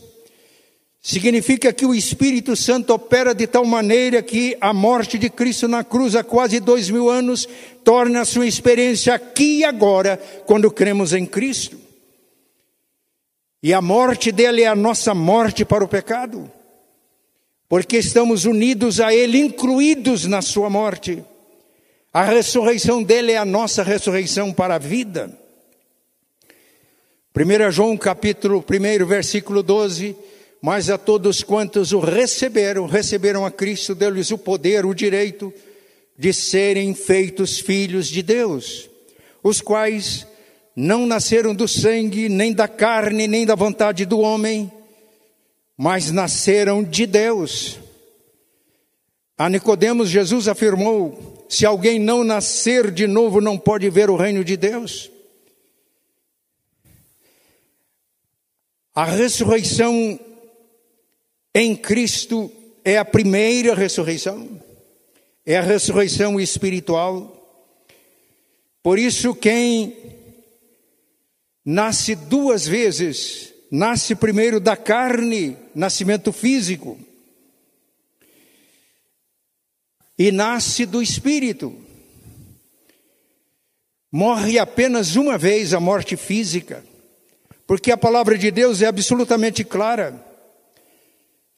significa 1.06 1.72
que 1.72 1.86
o 1.86 1.94
Espírito 1.94 2.56
Santo 2.56 2.92
opera 2.92 3.36
de 3.36 3.46
tal 3.46 3.64
maneira 3.64 4.24
que 4.24 4.58
a 4.60 4.74
morte 4.74 5.20
de 5.20 5.30
Cristo 5.30 5.68
na 5.68 5.84
cruz 5.84 6.16
há 6.16 6.24
quase 6.24 6.60
dois 6.60 6.90
mil 6.90 7.12
anos 7.12 7.48
torna 7.84 8.22
a 8.22 8.26
sua 8.26 8.48
experiência 8.48 9.14
aqui 9.14 9.60
e 9.60 9.64
agora, 9.64 10.18
quando 10.48 10.72
cremos 10.72 11.14
em 11.14 11.24
Cristo. 11.24 11.80
E 13.62 13.72
a 13.72 13.84
morte 13.84 14.32
dele 14.32 14.64
é 14.64 14.68
a 14.68 14.76
nossa 14.76 15.14
morte 15.14 15.64
para 15.64 15.84
o 15.84 15.88
pecado, 15.88 16.52
porque 17.70 17.98
estamos 17.98 18.46
unidos 18.46 19.00
a 19.00 19.14
ele, 19.14 19.38
incluídos 19.38 20.26
na 20.26 20.42
sua 20.42 20.72
morte. 20.72 21.24
A 22.12 22.24
ressurreição 22.24 23.04
dele 23.04 23.32
é 23.32 23.38
a 23.38 23.46
nossa 23.46 23.84
ressurreição 23.84 24.52
para 24.52 24.74
a 24.74 24.80
vida. 24.80 25.32
1 27.38 27.70
João 27.70 27.96
capítulo 27.96 28.66
1, 28.68 29.06
versículo 29.06 29.62
12, 29.62 30.16
mas 30.62 30.90
a 30.90 30.98
todos 30.98 31.44
quantos 31.44 31.92
o 31.92 32.00
receberam, 32.00 32.86
receberam 32.86 33.46
a 33.46 33.52
Cristo, 33.52 33.94
deu-lhes 33.94 34.32
o 34.32 34.38
poder, 34.38 34.86
o 34.86 34.94
direito 34.94 35.54
de 36.18 36.34
serem 36.34 36.94
feitos 36.94 37.60
filhos 37.60 38.08
de 38.08 38.22
Deus, 38.22 38.90
os 39.44 39.62
quais 39.62 40.26
não 40.76 41.06
nasceram 41.06 41.54
do 41.54 41.68
sangue, 41.68 42.28
nem 42.28 42.52
da 42.54 42.68
carne, 42.68 43.28
nem 43.28 43.46
da 43.46 43.56
vontade 43.56 44.06
do 44.06 44.20
homem, 44.20 44.72
mas 45.78 46.12
nasceram 46.12 46.84
de 46.84 47.06
Deus. 47.06 47.80
A 49.38 49.50
Nicodemos 49.50 50.10
Jesus 50.10 50.48
afirmou: 50.48 51.46
se 51.50 51.66
alguém 51.66 52.00
não 52.00 52.24
nascer 52.24 52.92
de 52.92 53.08
novo, 53.08 53.42
não 53.42 53.58
pode 53.58 53.90
ver 53.90 54.10
o 54.10 54.16
reino 54.16 54.44
de 54.44 54.58
Deus. 54.58 55.12
A 58.94 59.04
ressurreição 59.04 60.18
em 61.56 61.76
Cristo 61.76 62.52
é 62.84 62.98
a 62.98 63.06
primeira 63.06 63.74
ressurreição, 63.74 64.62
é 65.46 65.58
a 65.58 65.62
ressurreição 65.62 66.38
espiritual. 66.38 67.32
Por 68.84 69.00
isso, 69.00 69.34
quem 69.34 69.96
nasce 71.64 72.14
duas 72.14 72.68
vezes, 72.68 73.54
nasce 73.72 74.14
primeiro 74.14 74.60
da 74.60 74.76
carne, 74.76 75.58
nascimento 75.74 76.34
físico, 76.34 77.00
e 80.20 80.32
nasce 80.32 80.86
do 80.86 81.02
espírito. 81.02 81.74
Morre 84.12 84.60
apenas 84.60 85.16
uma 85.16 85.38
vez 85.38 85.74
a 85.74 85.80
morte 85.80 86.18
física 86.18 86.84
porque 87.68 87.92
a 87.92 87.98
palavra 87.98 88.38
de 88.38 88.52
Deus 88.52 88.82
é 88.82 88.86
absolutamente 88.86 89.64
clara. 89.64 90.24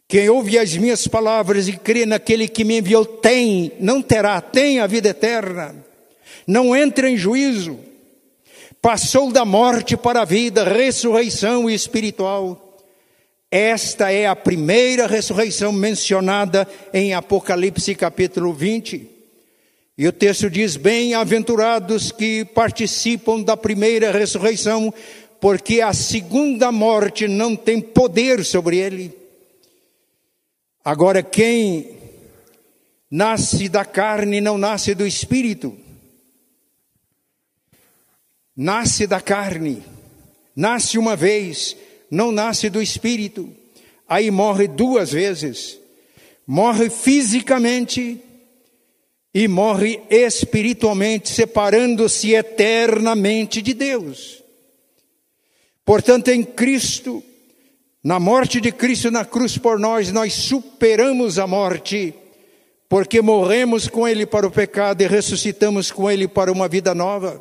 Quem 0.08 0.30
ouve 0.30 0.58
as 0.58 0.76
minhas 0.78 1.06
palavras 1.06 1.68
e 1.68 1.74
crê 1.74 2.06
naquele 2.06 2.48
que 2.48 2.64
me 2.64 2.78
enviou 2.78 3.06
tem, 3.06 3.74
não 3.78 4.02
terá, 4.02 4.40
tem 4.40 4.80
a 4.80 4.88
vida 4.88 5.10
eterna. 5.10 5.76
Não 6.48 6.74
entra 6.74 7.10
em 7.10 7.18
juízo. 7.18 7.78
Passou 8.82 9.34
da 9.34 9.44
morte 9.44 9.98
para 9.98 10.22
a 10.22 10.26
vida, 10.26 10.64
ressurreição 10.64 11.70
espiritual. 11.70 12.64
Esta 13.52 14.10
é 14.10 14.28
a 14.28 14.36
primeira 14.36 15.08
ressurreição 15.08 15.74
mencionada 15.74 16.66
em 16.94 17.14
Apocalipse 17.14 17.94
capítulo 17.94 18.54
20. 18.54 19.10
E 19.98 20.08
o 20.08 20.14
texto 20.14 20.50
diz: 20.50 20.78
Bem-aventurados 20.78 22.14
que 22.14 22.46
participam 22.46 23.42
da 23.42 23.58
primeira 23.58 24.12
ressurreição, 24.12 24.94
porque 25.42 25.82
a 25.82 25.92
segunda 25.92 26.72
morte 26.72 27.28
não 27.28 27.58
tem 27.58 27.82
poder 27.82 28.46
sobre 28.46 28.78
ele. 28.78 29.17
Agora, 30.88 31.22
quem 31.22 31.98
nasce 33.12 33.68
da 33.68 33.84
carne 33.84 34.40
não 34.40 34.58
nasce 34.58 34.96
do 34.96 35.06
espírito, 35.06 35.78
nasce 38.56 39.06
da 39.06 39.20
carne, 39.20 39.84
nasce 40.56 40.98
uma 40.98 41.14
vez, 41.14 41.76
não 42.10 42.32
nasce 42.32 42.70
do 42.70 42.82
espírito, 42.82 43.54
aí 44.08 44.32
morre 44.32 44.66
duas 44.66 45.12
vezes, 45.12 45.78
morre 46.48 46.90
fisicamente 46.90 48.22
e 49.34 49.46
morre 49.46 50.02
espiritualmente, 50.10 51.28
separando-se 51.28 52.34
eternamente 52.34 53.62
de 53.62 53.74
Deus. 53.74 54.42
Portanto, 55.84 56.30
em 56.30 56.46
Cristo, 56.46 57.22
na 58.08 58.22
morte 58.22 58.62
de 58.62 58.72
Cristo 58.72 59.12
na 59.12 59.26
cruz 59.26 59.58
por 59.58 59.78
nós, 59.78 60.14
nós 60.14 60.32
superamos 60.32 61.38
a 61.38 61.46
morte, 61.46 62.14
porque 62.88 63.22
morremos 63.22 63.90
com 63.90 64.08
Ele 64.08 64.26
para 64.26 64.48
o 64.48 64.52
pecado 64.52 65.02
e 65.02 65.08
ressuscitamos 65.08 65.92
com 65.92 66.10
Ele 66.10 66.26
para 66.26 66.50
uma 66.50 66.70
vida 66.70 66.96
nova. 66.96 67.38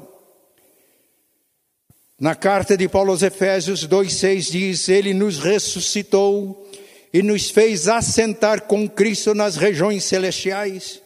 Na 2.19 2.35
carta 2.35 2.77
de 2.77 2.89
Paulo 2.89 3.13
aos 3.13 3.23
Efésios 3.23 3.87
2,6 3.87 4.51
diz: 4.51 4.89
Ele 4.89 5.15
nos 5.15 5.39
ressuscitou 5.39 6.69
e 7.15 7.23
nos 7.23 7.49
fez 7.49 7.87
assentar 7.87 8.63
com 8.63 8.89
Cristo 8.89 9.37
nas 9.37 9.55
regiões 9.55 10.03
celestiais. 10.03 11.01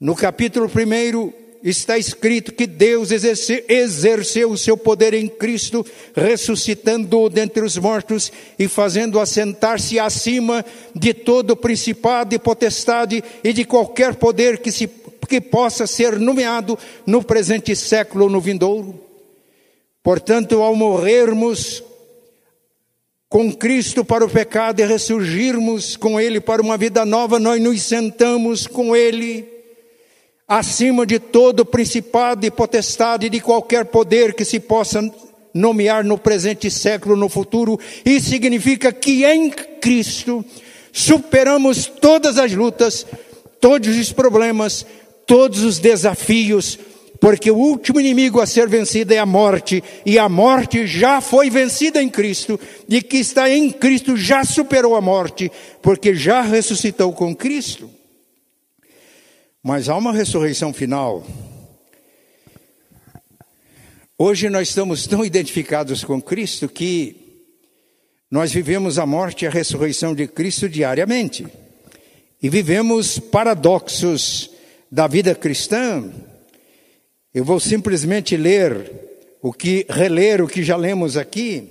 No 0.00 0.16
capítulo 0.16 0.66
1, 0.66 1.32
está 1.64 1.96
escrito 1.96 2.52
que 2.52 2.66
Deus 2.66 3.08
exerceu 3.10 4.50
o 4.50 4.58
seu 4.58 4.76
poder 4.76 5.14
em 5.14 5.26
Cristo, 5.26 5.84
ressuscitando-o 6.14 7.30
dentre 7.30 7.64
os 7.64 7.78
mortos 7.78 8.30
e 8.58 8.68
fazendo 8.68 9.18
assentar-se 9.18 9.98
acima 9.98 10.62
de 10.94 11.14
todo 11.14 11.56
principado 11.56 12.34
e 12.34 12.38
potestade 12.38 13.24
e 13.42 13.52
de 13.54 13.64
qualquer 13.64 14.14
poder 14.16 14.58
que, 14.58 14.70
se, 14.70 14.86
que 15.26 15.40
possa 15.40 15.86
ser 15.86 16.20
nomeado 16.20 16.78
no 17.06 17.24
presente 17.24 17.74
século 17.74 18.24
ou 18.24 18.30
no 18.30 18.42
vindouro. 18.42 19.00
Portanto, 20.02 20.60
ao 20.60 20.76
morrermos 20.76 21.82
com 23.26 23.50
Cristo 23.50 24.04
para 24.04 24.22
o 24.22 24.28
pecado 24.28 24.80
e 24.80 24.84
ressurgirmos 24.84 25.96
com 25.96 26.20
Ele 26.20 26.40
para 26.40 26.60
uma 26.60 26.76
vida 26.76 27.06
nova, 27.06 27.40
nós 27.40 27.58
nos 27.58 27.80
sentamos 27.80 28.66
com 28.66 28.94
Ele 28.94 29.53
acima 30.46 31.06
de 31.06 31.18
todo 31.18 31.64
principado 31.64 32.44
e 32.44 32.50
potestade 32.50 33.28
de 33.28 33.40
qualquer 33.40 33.86
poder 33.86 34.34
que 34.34 34.44
se 34.44 34.60
possa 34.60 35.02
nomear 35.52 36.04
no 36.04 36.18
presente 36.18 36.70
século, 36.70 37.16
no 37.16 37.28
futuro. 37.28 37.78
Isso 38.04 38.30
significa 38.30 38.92
que 38.92 39.24
em 39.24 39.50
Cristo 39.50 40.44
superamos 40.92 41.86
todas 41.86 42.38
as 42.38 42.52
lutas, 42.52 43.06
todos 43.60 43.96
os 43.96 44.12
problemas, 44.12 44.84
todos 45.26 45.62
os 45.62 45.78
desafios, 45.78 46.78
porque 47.20 47.50
o 47.50 47.56
último 47.56 48.00
inimigo 48.00 48.40
a 48.40 48.46
ser 48.46 48.68
vencido 48.68 49.14
é 49.14 49.18
a 49.18 49.24
morte, 49.24 49.82
e 50.04 50.18
a 50.18 50.28
morte 50.28 50.86
já 50.86 51.20
foi 51.20 51.48
vencida 51.48 52.02
em 52.02 52.08
Cristo, 52.08 52.60
e 52.88 53.00
que 53.00 53.16
está 53.16 53.48
em 53.48 53.70
Cristo 53.70 54.16
já 54.16 54.44
superou 54.44 54.94
a 54.94 55.00
morte, 55.00 55.50
porque 55.80 56.14
já 56.14 56.42
ressuscitou 56.42 57.12
com 57.12 57.34
Cristo. 57.34 57.88
Mas 59.66 59.88
há 59.88 59.96
uma 59.96 60.12
ressurreição 60.12 60.74
final. 60.74 61.26
Hoje 64.18 64.50
nós 64.50 64.68
estamos 64.68 65.06
tão 65.06 65.24
identificados 65.24 66.04
com 66.04 66.20
Cristo 66.20 66.68
que 66.68 67.16
nós 68.30 68.52
vivemos 68.52 68.98
a 68.98 69.06
morte 69.06 69.46
e 69.46 69.48
a 69.48 69.50
ressurreição 69.50 70.14
de 70.14 70.28
Cristo 70.28 70.68
diariamente. 70.68 71.46
E 72.42 72.50
vivemos 72.50 73.18
paradoxos 73.18 74.50
da 74.92 75.06
vida 75.06 75.34
cristã. 75.34 76.12
Eu 77.32 77.42
vou 77.42 77.58
simplesmente 77.58 78.36
ler 78.36 78.92
o 79.40 79.50
que 79.50 79.86
reler 79.88 80.42
o 80.42 80.46
que 80.46 80.62
já 80.62 80.76
lemos 80.76 81.16
aqui. 81.16 81.70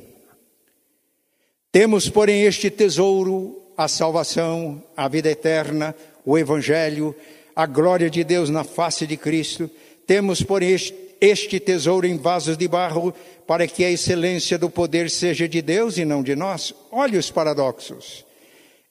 Temos, 1.71 2.09
porém, 2.09 2.41
este 2.41 2.71
tesouro, 2.71 3.71
a 3.77 3.87
salvação, 3.87 4.83
a 4.97 5.07
vida 5.07 5.29
eterna, 5.29 5.95
o 6.25 6.39
evangelho, 6.39 7.15
a 7.55 7.65
glória 7.65 8.09
de 8.09 8.23
Deus 8.23 8.49
na 8.49 8.63
face 8.63 9.05
de 9.05 9.17
Cristo. 9.17 9.69
Temos, 10.05 10.41
porém, 10.41 10.75
este 11.21 11.59
tesouro 11.59 12.05
em 12.05 12.17
vasos 12.17 12.57
de 12.57 12.67
barro, 12.67 13.13
para 13.47 13.67
que 13.67 13.85
a 13.85 13.91
excelência 13.91 14.57
do 14.57 14.69
poder 14.69 15.09
seja 15.09 15.47
de 15.47 15.61
Deus 15.61 15.97
e 15.97 16.03
não 16.03 16.21
de 16.21 16.35
nós. 16.35 16.73
Olhe 16.91 17.17
os 17.17 17.31
paradoxos. 17.31 18.25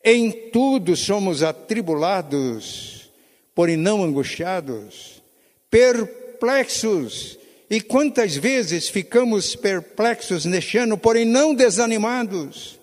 Em 0.04 0.30
tudo 0.30 0.96
somos 0.96 1.42
atribulados, 1.42 3.10
porém 3.54 3.76
não 3.76 4.02
angustiados, 4.02 5.22
perplexos. 5.70 7.38
E 7.70 7.80
quantas 7.80 8.36
vezes 8.36 8.88
ficamos 8.88 9.54
perplexos 9.54 10.44
neste 10.44 10.76
ano, 10.78 10.98
porém 10.98 11.24
não 11.24 11.54
desanimados, 11.54 12.78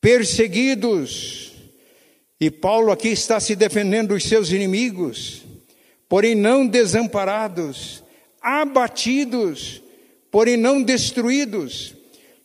perseguidos, 0.00 1.53
e 2.44 2.50
Paulo 2.50 2.92
aqui 2.92 3.08
está 3.08 3.40
se 3.40 3.56
defendendo 3.56 4.08
dos 4.08 4.24
seus 4.24 4.52
inimigos, 4.52 5.46
porém 6.06 6.34
não 6.34 6.66
desamparados, 6.66 8.04
abatidos, 8.38 9.82
porém 10.30 10.54
não 10.54 10.82
destruídos, 10.82 11.94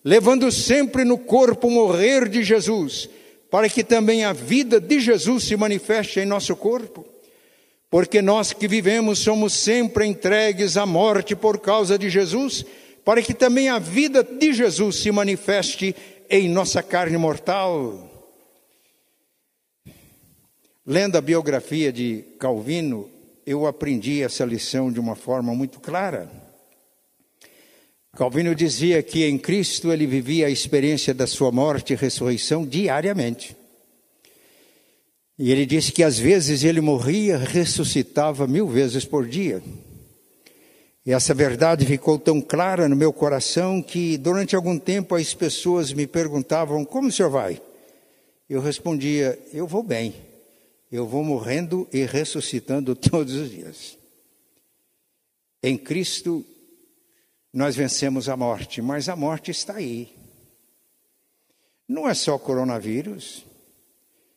levando 0.01 0.49
sempre 0.53 1.03
no 1.03 1.17
corpo 1.17 1.67
o 1.67 1.71
morrer 1.71 2.29
de 2.29 2.43
Jesus, 2.43 3.09
para 3.51 3.67
que 3.67 3.83
também 3.83 4.23
a 4.23 4.31
vida 4.31 4.79
de 4.79 5.01
Jesus 5.01 5.43
se 5.43 5.57
manifeste 5.57 6.21
em 6.21 6.25
nosso 6.25 6.55
corpo. 6.55 7.05
Porque 7.89 8.21
nós 8.21 8.53
que 8.53 8.69
vivemos 8.69 9.19
somos 9.19 9.51
sempre 9.51 10.05
entregues 10.05 10.77
à 10.77 10.85
morte 10.85 11.35
por 11.35 11.59
causa 11.59 11.97
de 11.97 12.09
Jesus, 12.09 12.63
para 13.03 13.21
que 13.21 13.33
também 13.33 13.67
a 13.67 13.79
vida 13.79 14.23
de 14.23 14.53
Jesus 14.53 14.95
se 14.95 15.11
manifeste 15.11 15.93
em 16.29 16.47
nossa 16.47 16.81
carne 16.81 17.17
mortal. 17.17 18.08
Lendo 20.89 21.19
a 21.19 21.21
biografia 21.21 21.93
de 21.93 22.25
Calvino, 22.39 23.07
eu 23.45 23.67
aprendi 23.67 24.23
essa 24.23 24.43
lição 24.43 24.91
de 24.91 24.99
uma 24.99 25.15
forma 25.15 25.53
muito 25.53 25.79
clara. 25.79 26.27
Calvino 28.15 28.55
dizia 28.55 29.03
que 29.03 29.23
em 29.23 29.37
Cristo 29.37 29.91
ele 29.91 30.07
vivia 30.07 30.47
a 30.47 30.49
experiência 30.49 31.13
da 31.13 31.27
sua 31.27 31.51
morte 31.51 31.93
e 31.93 31.95
ressurreição 31.95 32.65
diariamente. 32.65 33.55
E 35.37 35.51
ele 35.51 35.63
disse 35.63 35.91
que 35.91 36.01
às 36.01 36.17
vezes 36.17 36.63
ele 36.63 36.81
morria, 36.81 37.37
ressuscitava 37.37 38.47
mil 38.47 38.67
vezes 38.67 39.05
por 39.05 39.27
dia. 39.27 39.61
E 41.05 41.13
essa 41.13 41.35
verdade 41.35 41.85
ficou 41.85 42.17
tão 42.17 42.41
clara 42.41 42.89
no 42.89 42.95
meu 42.95 43.13
coração 43.13 43.79
que 43.79 44.17
durante 44.17 44.55
algum 44.55 44.79
tempo 44.79 45.13
as 45.13 45.35
pessoas 45.35 45.93
me 45.93 46.07
perguntavam: 46.07 46.83
Como 46.83 47.09
o 47.09 47.11
senhor 47.11 47.29
vai? 47.29 47.61
Eu 48.49 48.59
respondia: 48.59 49.37
Eu 49.53 49.67
vou 49.67 49.83
bem. 49.83 50.28
Eu 50.91 51.07
vou 51.07 51.23
morrendo 51.23 51.87
e 51.93 52.03
ressuscitando 52.05 52.95
todos 52.95 53.35
os 53.35 53.49
dias. 53.49 53.97
Em 55.61 55.77
Cristo 55.77 56.45
nós 57.51 57.75
vencemos 57.75 58.29
a 58.29 58.37
morte, 58.37 58.79
mas 58.81 59.09
a 59.09 59.15
morte 59.15 59.51
está 59.51 59.75
aí. 59.75 60.15
Não 61.87 62.07
é 62.07 62.13
só 62.13 62.37
coronavírus. 62.37 63.43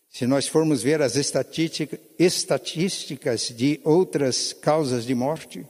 Se 0.08 0.26
nós 0.26 0.48
formos 0.48 0.82
ver 0.82 1.02
as 1.02 1.16
estatísticas 1.16 3.48
de 3.48 3.80
outras 3.84 4.52
causas 4.52 5.04
de 5.04 5.14
morte, 5.14 5.64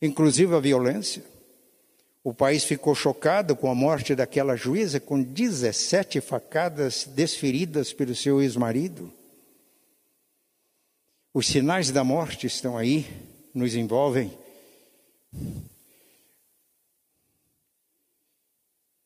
inclusive 0.00 0.54
a 0.54 0.60
violência, 0.60 1.24
o 2.24 2.32
país 2.32 2.62
ficou 2.64 2.94
chocado 2.94 3.56
com 3.56 3.68
a 3.70 3.74
morte 3.74 4.14
daquela 4.14 4.54
juíza 4.54 5.00
com 5.00 5.20
17 5.22 6.20
facadas 6.20 7.04
desferidas 7.04 7.92
pelo 7.92 8.14
seu 8.14 8.40
ex-marido. 8.40 9.12
Os 11.34 11.46
sinais 11.46 11.90
da 11.90 12.04
morte 12.04 12.46
estão 12.46 12.76
aí, 12.76 13.06
nos 13.54 13.74
envolvem. 13.74 14.30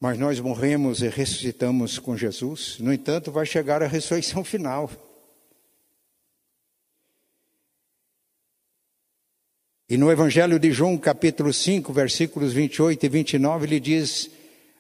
Mas 0.01 0.19
nós 0.19 0.41
morremos 0.41 1.03
e 1.03 1.09
ressuscitamos 1.09 2.01
com 2.01 2.17
Jesus. 2.17 2.79
No 2.81 2.93
entanto, 2.93 3.31
vai 3.31 3.47
chegar 3.47 3.81
a 3.81 3.87
ressurreição 3.87 4.43
final. 4.43 4.91
E 9.89 9.97
no 9.97 10.11
Evangelho 10.11 10.59
de 10.59 10.73
João, 10.73 10.99
capítulo 10.99 11.53
5, 11.53 11.93
versículos 11.93 12.53
28 12.53 13.07
e 13.07 13.09
29, 13.09 13.67
ele 13.67 13.79
diz: 13.79 14.29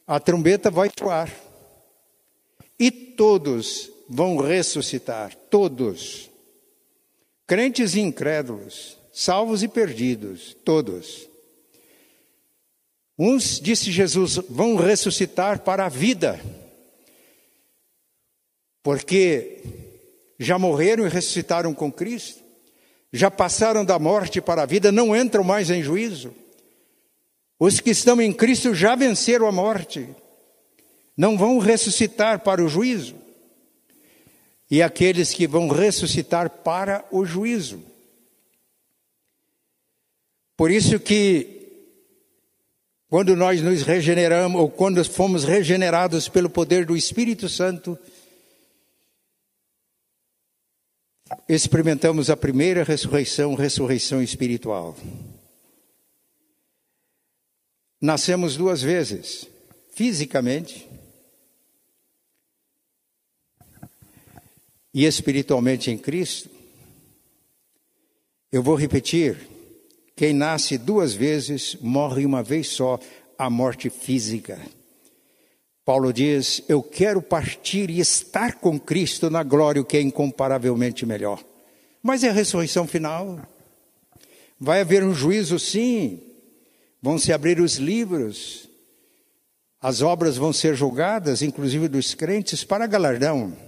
A 0.04 0.18
trombeta 0.18 0.68
vai 0.68 0.90
soar, 0.98 1.32
e 2.76 2.90
todos 2.90 3.88
vão 4.09 4.37
ressuscitar, 4.37 5.32
todos, 5.48 6.28
crentes 7.46 7.94
e 7.94 8.00
incrédulos, 8.00 8.98
salvos 9.12 9.62
e 9.62 9.68
perdidos, 9.68 10.56
todos. 10.64 11.28
Uns, 13.18 13.61
disse 13.61 13.90
Jesus, 13.90 14.37
vão 14.48 14.76
ressuscitar 14.76 15.61
para 15.61 15.87
a 15.87 15.88
vida, 15.88 16.40
porque 18.82 19.62
já 20.38 20.59
morreram 20.59 21.06
e 21.06 21.09
ressuscitaram 21.09 21.72
com 21.72 21.90
Cristo, 21.90 22.42
já 23.12 23.30
passaram 23.30 23.85
da 23.85 23.98
morte 23.98 24.40
para 24.40 24.62
a 24.62 24.66
vida, 24.66 24.92
não 24.92 25.16
entram 25.16 25.42
mais 25.42 25.70
em 25.70 25.82
juízo. 25.82 26.35
Os 27.59 27.80
que 27.80 27.90
estão 27.90 28.20
em 28.20 28.32
Cristo 28.32 28.74
já 28.74 28.94
venceram 28.94 29.46
a 29.46 29.52
morte, 29.52 30.06
não 31.16 31.38
vão 31.38 31.59
ressuscitar 31.59 32.40
para 32.40 32.62
o 32.62 32.68
juízo. 32.68 33.25
E 34.70 34.83
aqueles 34.83 35.33
que 35.33 35.46
vão 35.46 35.68
ressuscitar 35.68 36.50
para 36.50 37.05
o 37.11 37.24
juízo. 37.24 37.83
Por 40.57 40.70
isso 40.70 40.98
que 40.98 41.57
quando 43.09 43.37
nós 43.37 43.62
nos 43.62 43.83
regeneramos, 43.83 44.61
ou 44.61 44.68
quando 44.68 45.05
fomos 45.05 45.44
regenerados 45.44 46.29
pelo 46.29 46.50
poder 46.50 46.85
do 46.85 46.96
Espírito 46.96 47.48
Santo, 47.48 47.96
experimentamos 51.48 52.31
a 52.31 52.37
primeira 52.37 52.83
ressurreição, 52.83 53.55
ressurreição 53.55 54.22
espiritual. 54.22 54.96
Nascemos 58.00 58.57
duas 58.57 58.83
vezes, 58.83 59.46
fisicamente 59.94 60.88
e 64.96 65.04
espiritualmente 65.04 65.90
em 65.90 65.98
Cristo. 65.98 66.48
Eu 68.50 68.62
vou 68.62 68.74
repetir. 68.74 69.37
Quem 70.16 70.32
nasce 70.32 70.78
duas 70.78 71.12
vezes 71.12 71.76
morre 71.82 72.24
uma 72.24 72.42
vez 72.42 72.68
só, 72.68 72.98
a 73.37 73.50
morte 73.50 73.90
física. 73.90 74.59
Paulo 75.85 76.14
diz: 76.14 76.62
Eu 76.66 76.82
quero 76.82 77.20
partir 77.20 77.90
e 77.90 78.00
estar 78.00 78.54
com 78.54 78.80
Cristo 78.80 79.28
na 79.28 79.42
glória, 79.42 79.82
o 79.82 79.85
que 79.85 79.98
é 79.98 80.00
incomparavelmente 80.00 81.04
melhor. 81.04 81.44
Mas 82.02 82.24
é 82.24 82.30
a 82.30 82.32
ressurreição 82.32 82.87
final. 82.87 83.38
Vai 84.59 84.80
haver 84.80 85.04
um 85.04 85.12
juízo, 85.12 85.59
sim. 85.59 86.22
Vão 87.02 87.18
se 87.18 87.35
abrir 87.35 87.61
os 87.61 87.74
livros. 87.74 88.66
As 89.78 90.00
obras 90.00 90.38
vão 90.38 90.54
ser 90.54 90.74
julgadas, 90.74 91.42
inclusive 91.42 91.87
dos 91.87 92.14
crentes, 92.14 92.64
para 92.64 92.87
galardão. 92.87 93.65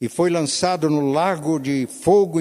E 0.00 0.08
foi 0.08 0.30
lançado 0.30 0.88
no 0.88 1.10
lago 1.10 1.58
de 1.58 1.86
fogo 1.86 2.40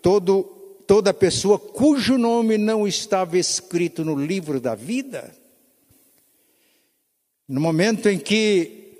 todo 0.00 0.44
toda 0.86 1.14
pessoa 1.14 1.58
cujo 1.58 2.18
nome 2.18 2.58
não 2.58 2.86
estava 2.86 3.38
escrito 3.38 4.04
no 4.04 4.14
livro 4.14 4.60
da 4.60 4.74
vida. 4.74 5.34
No 7.48 7.60
momento 7.60 8.08
em 8.08 8.18
que 8.18 8.98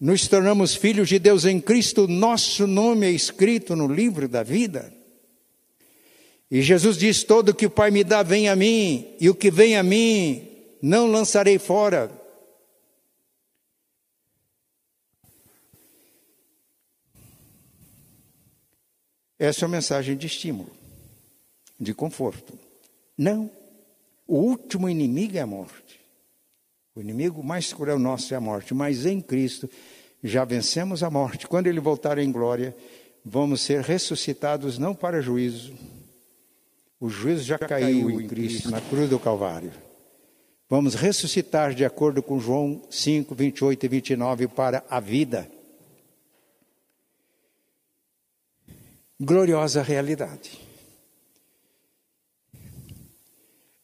nos 0.00 0.26
tornamos 0.26 0.74
filhos 0.74 1.08
de 1.08 1.18
Deus 1.18 1.44
em 1.44 1.60
Cristo, 1.60 2.08
nosso 2.08 2.66
nome 2.66 3.06
é 3.06 3.10
escrito 3.10 3.76
no 3.76 3.86
livro 3.86 4.28
da 4.28 4.42
vida. 4.42 4.92
E 6.50 6.60
Jesus 6.60 6.98
diz: 6.98 7.22
Todo 7.22 7.54
que 7.54 7.66
o 7.66 7.70
Pai 7.70 7.90
me 7.90 8.04
dá, 8.04 8.22
vem 8.22 8.48
a 8.48 8.56
mim, 8.56 9.14
e 9.20 9.30
o 9.30 9.34
que 9.34 9.50
vem 9.50 9.76
a 9.76 9.82
mim, 9.82 10.48
não 10.82 11.06
lançarei 11.06 11.58
fora. 11.58 12.10
Essa 19.42 19.64
é 19.64 19.66
uma 19.66 19.74
mensagem 19.74 20.16
de 20.16 20.28
estímulo 20.28 20.70
de 21.80 21.92
conforto. 21.92 22.56
Não. 23.18 23.50
O 24.24 24.36
último 24.36 24.88
inimigo 24.88 25.36
é 25.36 25.40
a 25.40 25.46
morte. 25.46 25.98
O 26.94 27.00
inimigo 27.00 27.42
mais 27.42 27.72
cruel 27.72 27.98
nosso 27.98 28.32
é 28.32 28.36
a 28.36 28.40
morte, 28.40 28.72
mas 28.72 29.04
em 29.04 29.20
Cristo 29.20 29.68
já 30.22 30.44
vencemos 30.44 31.02
a 31.02 31.10
morte. 31.10 31.48
Quando 31.48 31.66
ele 31.66 31.80
voltar 31.80 32.18
em 32.18 32.30
glória, 32.30 32.72
vamos 33.24 33.62
ser 33.62 33.80
ressuscitados 33.80 34.78
não 34.78 34.94
para 34.94 35.20
juízo. 35.20 35.74
O 37.00 37.08
juízo 37.08 37.42
já, 37.42 37.58
caiu 37.58 38.12
em 38.12 38.28
Cristo, 38.28 38.70
na 38.70 38.80
cruz 38.80 39.10
do 39.10 39.18
Calvário. 39.18 39.72
Vamos 40.70 40.94
ressuscitar 40.94 41.74
de 41.74 41.84
acordo 41.84 42.22
com 42.22 42.38
João 42.38 42.80
5, 42.88 43.34
28 43.34 43.86
e 43.86 43.88
29 43.88 44.46
para 44.46 44.84
a 44.88 45.00
vida. 45.00 45.50
Gloriosa 49.20 49.82
realidade. 49.82 50.58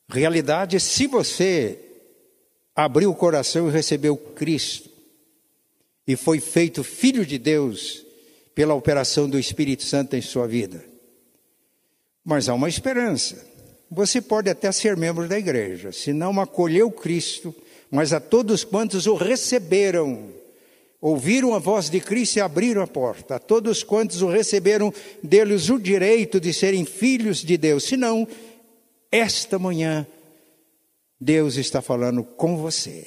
Realidade, 0.08 0.80
se 0.80 1.06
você 1.06 1.78
abriu 2.74 3.10
o 3.10 3.14
coração 3.14 3.68
e 3.68 3.72
recebeu 3.72 4.16
Cristo, 4.16 4.88
e 6.06 6.16
foi 6.16 6.40
feito 6.40 6.82
filho 6.82 7.26
de 7.26 7.36
Deus 7.36 8.02
pela 8.54 8.74
operação 8.74 9.28
do 9.28 9.38
Espírito 9.38 9.84
Santo 9.84 10.16
em 10.16 10.22
sua 10.22 10.48
vida. 10.48 10.82
Mas 12.24 12.48
há 12.48 12.54
uma 12.54 12.68
esperança. 12.68 13.46
Você 13.90 14.22
pode 14.22 14.48
até 14.48 14.72
ser 14.72 14.96
membro 14.96 15.28
da 15.28 15.38
igreja, 15.38 15.92
se 15.92 16.12
não 16.14 16.40
acolheu 16.40 16.90
Cristo, 16.90 17.54
mas 17.90 18.12
a 18.12 18.20
todos 18.20 18.64
quantos 18.64 19.06
o 19.06 19.14
receberam, 19.14 20.30
ouviram 21.00 21.54
a 21.54 21.58
voz 21.58 21.88
de 21.88 22.00
Cristo 22.00 22.36
e 22.36 22.40
abriram 22.40 22.82
a 22.82 22.86
porta. 22.86 23.36
A 23.36 23.38
todos 23.38 23.82
quantos 23.82 24.22
o 24.22 24.28
receberam, 24.28 24.92
deles 25.22 25.70
o 25.70 25.78
direito 25.78 26.40
de 26.40 26.52
serem 26.52 26.84
filhos 26.84 27.38
de 27.38 27.56
Deus. 27.56 27.84
Se 27.84 27.96
não, 27.96 28.26
esta 29.10 29.58
manhã, 29.58 30.06
Deus 31.20 31.56
está 31.56 31.80
falando 31.80 32.22
com 32.22 32.56
você. 32.56 33.06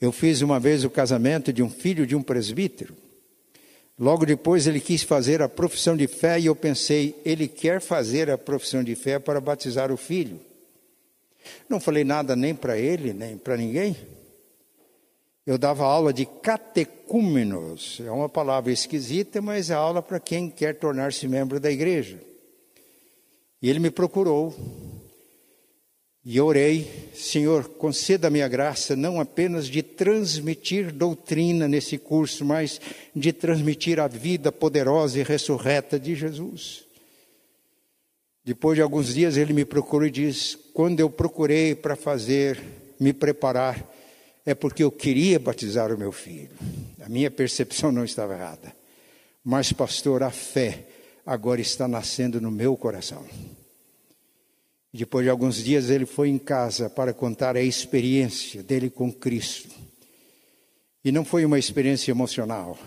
Eu 0.00 0.10
fiz 0.10 0.40
uma 0.42 0.58
vez 0.58 0.84
o 0.84 0.90
casamento 0.90 1.52
de 1.52 1.62
um 1.62 1.70
filho 1.70 2.06
de 2.06 2.16
um 2.16 2.22
presbítero. 2.22 2.96
Logo 3.98 4.26
depois 4.26 4.66
ele 4.66 4.80
quis 4.80 5.02
fazer 5.02 5.40
a 5.42 5.48
profissão 5.48 5.96
de 5.96 6.08
fé 6.08 6.40
e 6.40 6.46
eu 6.46 6.56
pensei, 6.56 7.14
ele 7.24 7.46
quer 7.46 7.80
fazer 7.80 8.30
a 8.30 8.38
profissão 8.38 8.82
de 8.82 8.96
fé 8.96 9.18
para 9.18 9.40
batizar 9.40 9.92
o 9.92 9.96
filho. 9.96 10.40
Não 11.68 11.78
falei 11.78 12.02
nada 12.02 12.34
nem 12.34 12.54
para 12.54 12.76
ele, 12.76 13.12
nem 13.12 13.36
para 13.36 13.56
ninguém. 13.56 13.96
Eu 15.44 15.58
dava 15.58 15.84
aula 15.84 16.12
de 16.12 16.24
catecúmenos. 16.24 18.00
É 18.04 18.10
uma 18.10 18.28
palavra 18.28 18.72
esquisita, 18.72 19.42
mas 19.42 19.70
é 19.70 19.74
aula 19.74 20.00
para 20.00 20.20
quem 20.20 20.48
quer 20.48 20.76
tornar-se 20.76 21.26
membro 21.26 21.58
da 21.58 21.70
igreja. 21.70 22.20
E 23.60 23.68
ele 23.68 23.80
me 23.80 23.90
procurou. 23.90 24.54
E 26.24 26.40
orei, 26.40 27.10
Senhor, 27.16 27.64
conceda-me 27.64 28.42
a 28.42 28.46
graça 28.46 28.94
não 28.94 29.20
apenas 29.20 29.66
de 29.66 29.82
transmitir 29.82 30.92
doutrina 30.92 31.66
nesse 31.66 31.98
curso, 31.98 32.44
mas 32.44 32.80
de 33.14 33.32
transmitir 33.32 33.98
a 33.98 34.06
vida 34.06 34.52
poderosa 34.52 35.18
e 35.18 35.24
ressurreta 35.24 35.98
de 35.98 36.14
Jesus. 36.14 36.84
Depois 38.44 38.76
de 38.76 38.82
alguns 38.82 39.12
dias 39.12 39.36
ele 39.36 39.52
me 39.52 39.64
procurou 39.64 40.06
e 40.06 40.12
disse: 40.12 40.56
Quando 40.72 41.00
eu 41.00 41.10
procurei 41.10 41.74
para 41.74 41.96
fazer, 41.96 42.60
me 43.00 43.12
preparar, 43.12 43.84
é 44.44 44.54
porque 44.54 44.82
eu 44.82 44.90
queria 44.90 45.38
batizar 45.38 45.92
o 45.92 45.98
meu 45.98 46.12
filho. 46.12 46.50
A 47.00 47.08
minha 47.08 47.30
percepção 47.30 47.92
não 47.92 48.04
estava 48.04 48.34
errada. 48.34 48.74
Mas, 49.44 49.72
pastor, 49.72 50.22
a 50.22 50.30
fé 50.30 50.86
agora 51.24 51.60
está 51.60 51.86
nascendo 51.86 52.40
no 52.40 52.50
meu 52.50 52.76
coração. 52.76 53.24
Depois 54.92 55.24
de 55.24 55.30
alguns 55.30 55.56
dias 55.62 55.88
ele 55.88 56.04
foi 56.04 56.28
em 56.28 56.38
casa 56.38 56.90
para 56.90 57.14
contar 57.14 57.56
a 57.56 57.62
experiência 57.62 58.62
dele 58.62 58.90
com 58.90 59.10
Cristo. 59.10 59.74
E 61.04 61.10
não 61.10 61.24
foi 61.24 61.44
uma 61.44 61.58
experiência 61.58 62.10
emocional. 62.10 62.78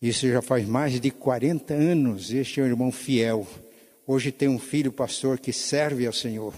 Isso 0.00 0.28
já 0.28 0.40
faz 0.40 0.66
mais 0.66 0.98
de 1.00 1.10
40 1.10 1.74
anos. 1.74 2.32
Este 2.32 2.60
é 2.60 2.62
um 2.62 2.66
irmão 2.66 2.90
fiel. 2.90 3.46
Hoje 4.06 4.32
tem 4.32 4.48
um 4.48 4.58
filho 4.58 4.90
pastor 4.90 5.38
que 5.38 5.52
serve 5.52 6.06
ao 6.06 6.12
Senhor. 6.12 6.54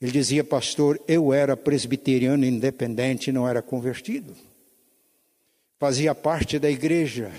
Ele 0.00 0.12
dizia, 0.12 0.44
pastor, 0.44 1.00
eu 1.08 1.32
era 1.32 1.56
presbiteriano 1.56 2.44
independente, 2.44 3.32
não 3.32 3.48
era 3.48 3.60
convertido. 3.60 4.34
Fazia 5.78 6.14
parte 6.14 6.58
da 6.58 6.70
igreja, 6.70 7.32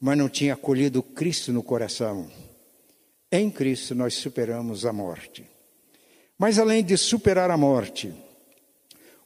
mas 0.00 0.16
não 0.16 0.28
tinha 0.28 0.54
acolhido 0.54 1.02
Cristo 1.02 1.52
no 1.52 1.62
coração. 1.62 2.30
Em 3.32 3.50
Cristo 3.50 3.94
nós 3.94 4.14
superamos 4.14 4.84
a 4.84 4.92
morte. 4.92 5.44
Mas 6.38 6.58
além 6.58 6.84
de 6.84 6.96
superar 6.96 7.50
a 7.50 7.56
morte, 7.56 8.12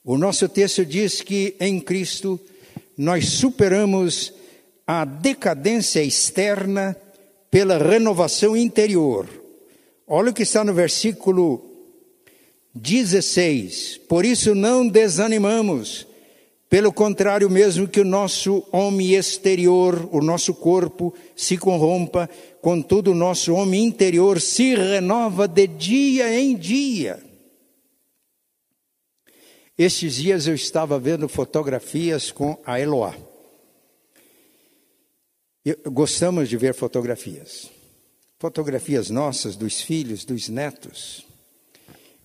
o 0.05 0.17
nosso 0.17 0.49
texto 0.49 0.85
diz 0.85 1.21
que 1.21 1.57
em 1.61 1.81
Cristo 1.81 2.41
nós 2.97 3.29
superamos 3.29 4.33
a 4.87 5.05
decadência 5.05 6.03
externa 6.03 6.97
pela 7.51 7.79
renovação 7.79 8.57
interior. 8.57 9.29
Olha 10.07 10.31
o 10.31 10.35
que 10.35 10.43
está 10.43 10.65
no 10.65 10.75
versículo 10.75 11.72
16. 12.75 13.99
Por 14.09 14.25
isso 14.25 14.55
não 14.55 14.87
desanimamos. 14.87 16.07
Pelo 16.73 16.91
contrário, 16.91 17.51
mesmo 17.51 17.87
que 17.87 18.01
o 18.01 18.05
nosso 18.05 18.67
homem 18.73 19.13
exterior, 19.13 20.09
o 20.11 20.23
nosso 20.23 20.55
corpo, 20.55 21.13
se 21.37 21.59
corrompa, 21.59 22.31
contudo, 22.63 23.11
o 23.11 23.15
nosso 23.15 23.53
homem 23.53 23.85
interior 23.85 24.41
se 24.41 24.75
renova 24.75 25.47
de 25.47 25.67
dia 25.67 26.35
em 26.35 26.57
dia. 26.57 27.23
Estes 29.77 30.15
dias 30.15 30.47
eu 30.47 30.55
estava 30.55 30.99
vendo 30.99 31.29
fotografias 31.29 32.31
com 32.31 32.59
a 32.65 32.81
Eloá. 32.81 33.15
Gostamos 35.85 36.49
de 36.49 36.57
ver 36.57 36.73
fotografias. 36.73 37.71
Fotografias 38.39 39.11
nossas, 39.11 39.57
dos 39.57 39.83
filhos, 39.83 40.25
dos 40.25 40.49
netos. 40.49 41.27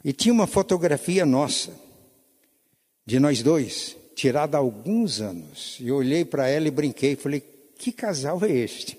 E 0.04 0.14
tinha 0.14 0.34
uma 0.34 0.48
fotografia 0.48 1.26
nossa, 1.26 1.74
de 3.06 3.20
nós 3.20 3.42
dois, 3.42 3.96
tirada 4.16 4.58
há 4.58 4.60
alguns 4.60 5.22
anos. 5.22 5.78
E 5.80 5.88
eu 5.88 5.96
olhei 5.96 6.26
para 6.26 6.48
ela 6.48 6.68
e 6.68 6.72
brinquei, 6.72 7.16
falei: 7.16 7.42
que 7.78 7.92
casal 7.92 8.44
é 8.44 8.52
este? 8.52 8.98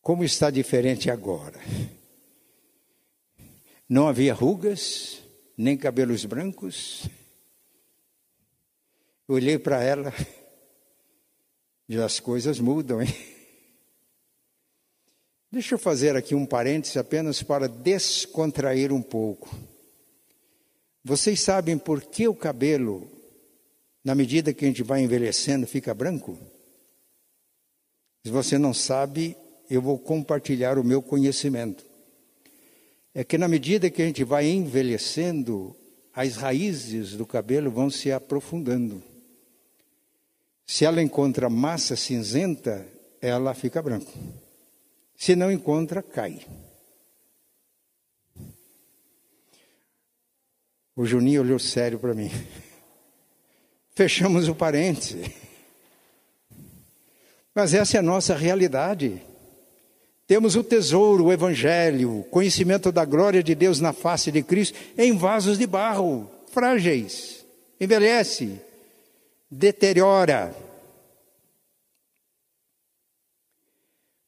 Como 0.00 0.24
está 0.24 0.50
diferente 0.50 1.10
agora? 1.10 1.60
Não 3.88 4.08
havia 4.08 4.34
rugas, 4.34 5.22
nem 5.56 5.76
cabelos 5.76 6.24
brancos. 6.24 7.08
Olhei 9.28 9.58
para 9.58 9.82
ela 9.82 10.12
e 11.88 11.96
as 11.96 12.20
coisas 12.20 12.58
mudam, 12.58 13.02
hein? 13.02 13.08
Deixa 15.56 15.74
eu 15.74 15.78
fazer 15.78 16.14
aqui 16.14 16.34
um 16.34 16.44
parêntese 16.44 16.98
apenas 16.98 17.42
para 17.42 17.66
descontrair 17.66 18.92
um 18.92 19.00
pouco. 19.00 19.48
Vocês 21.02 21.40
sabem 21.40 21.78
por 21.78 22.02
que 22.02 22.28
o 22.28 22.34
cabelo, 22.34 23.10
na 24.04 24.14
medida 24.14 24.52
que 24.52 24.66
a 24.66 24.68
gente 24.68 24.82
vai 24.82 25.00
envelhecendo, 25.00 25.66
fica 25.66 25.94
branco? 25.94 26.36
Se 28.22 28.30
você 28.30 28.58
não 28.58 28.74
sabe, 28.74 29.34
eu 29.70 29.80
vou 29.80 29.98
compartilhar 29.98 30.78
o 30.78 30.84
meu 30.84 31.00
conhecimento 31.00 31.86
é 33.14 33.24
que 33.24 33.38
na 33.38 33.48
medida 33.48 33.88
que 33.88 34.02
a 34.02 34.04
gente 34.04 34.24
vai 34.24 34.46
envelhecendo, 34.46 35.74
as 36.12 36.36
raízes 36.36 37.12
do 37.12 37.24
cabelo 37.24 37.70
vão 37.70 37.88
se 37.88 38.12
aprofundando. 38.12 39.02
Se 40.66 40.84
ela 40.84 41.00
encontra 41.00 41.48
massa 41.48 41.96
cinzenta, 41.96 42.86
ela 43.22 43.54
fica 43.54 43.80
branca. 43.80 44.12
Se 45.16 45.34
não 45.34 45.50
encontra, 45.50 46.02
cai. 46.02 46.40
O 50.94 51.04
Juninho 51.04 51.42
olhou 51.42 51.58
sério 51.58 51.98
para 51.98 52.14
mim. 52.14 52.30
Fechamos 53.94 54.48
o 54.48 54.54
parêntese. 54.54 55.34
Mas 57.54 57.72
essa 57.72 57.96
é 57.96 58.00
a 58.00 58.02
nossa 58.02 58.34
realidade. 58.34 59.22
Temos 60.26 60.56
o 60.56 60.64
tesouro, 60.64 61.26
o 61.26 61.32
evangelho, 61.32 62.20
o 62.20 62.24
conhecimento 62.24 62.90
da 62.90 63.04
glória 63.04 63.42
de 63.42 63.54
Deus 63.54 63.80
na 63.80 63.92
face 63.92 64.32
de 64.32 64.42
Cristo 64.42 64.76
em 64.98 65.16
vasos 65.16 65.56
de 65.56 65.66
barro, 65.66 66.28
frágeis, 66.52 67.46
envelhece, 67.80 68.60
deteriora. 69.50 70.54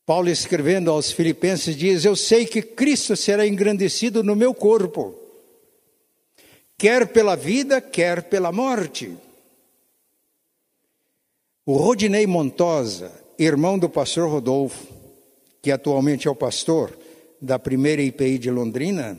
Paulo 0.08 0.30
escrevendo 0.30 0.90
aos 0.90 1.12
Filipenses 1.12 1.76
diz: 1.76 2.02
Eu 2.02 2.16
sei 2.16 2.46
que 2.46 2.62
Cristo 2.62 3.14
será 3.14 3.46
engrandecido 3.46 4.24
no 4.24 4.34
meu 4.34 4.54
corpo, 4.54 5.14
quer 6.78 7.08
pela 7.08 7.36
vida, 7.36 7.78
quer 7.78 8.22
pela 8.22 8.50
morte. 8.50 9.14
O 11.66 11.76
Rodinei 11.76 12.26
Montosa, 12.26 13.12
irmão 13.38 13.78
do 13.78 13.86
pastor 13.86 14.30
Rodolfo, 14.30 14.86
que 15.60 15.70
atualmente 15.70 16.26
é 16.26 16.30
o 16.30 16.34
pastor 16.34 16.98
da 17.38 17.58
primeira 17.58 18.00
IPI 18.00 18.38
de 18.38 18.50
Londrina, 18.50 19.18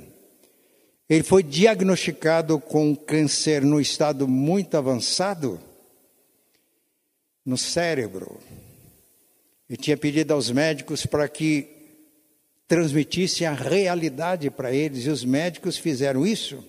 ele 1.08 1.22
foi 1.22 1.44
diagnosticado 1.44 2.60
com 2.60 2.96
câncer 2.96 3.62
no 3.62 3.80
estado 3.80 4.28
muito 4.28 4.76
avançado 4.76 5.60
no 7.46 7.60
cérebro. 7.60 8.40
E 9.70 9.78
tinha 9.78 9.96
pedido 9.96 10.34
aos 10.34 10.50
médicos 10.50 11.06
para 11.06 11.28
que 11.28 11.68
transmitissem 12.68 13.46
a 13.48 13.54
realidade 13.54 14.50
para 14.50 14.74
eles, 14.74 15.06
e 15.06 15.10
os 15.10 15.24
médicos 15.24 15.78
fizeram 15.78 16.26
isso. 16.26 16.64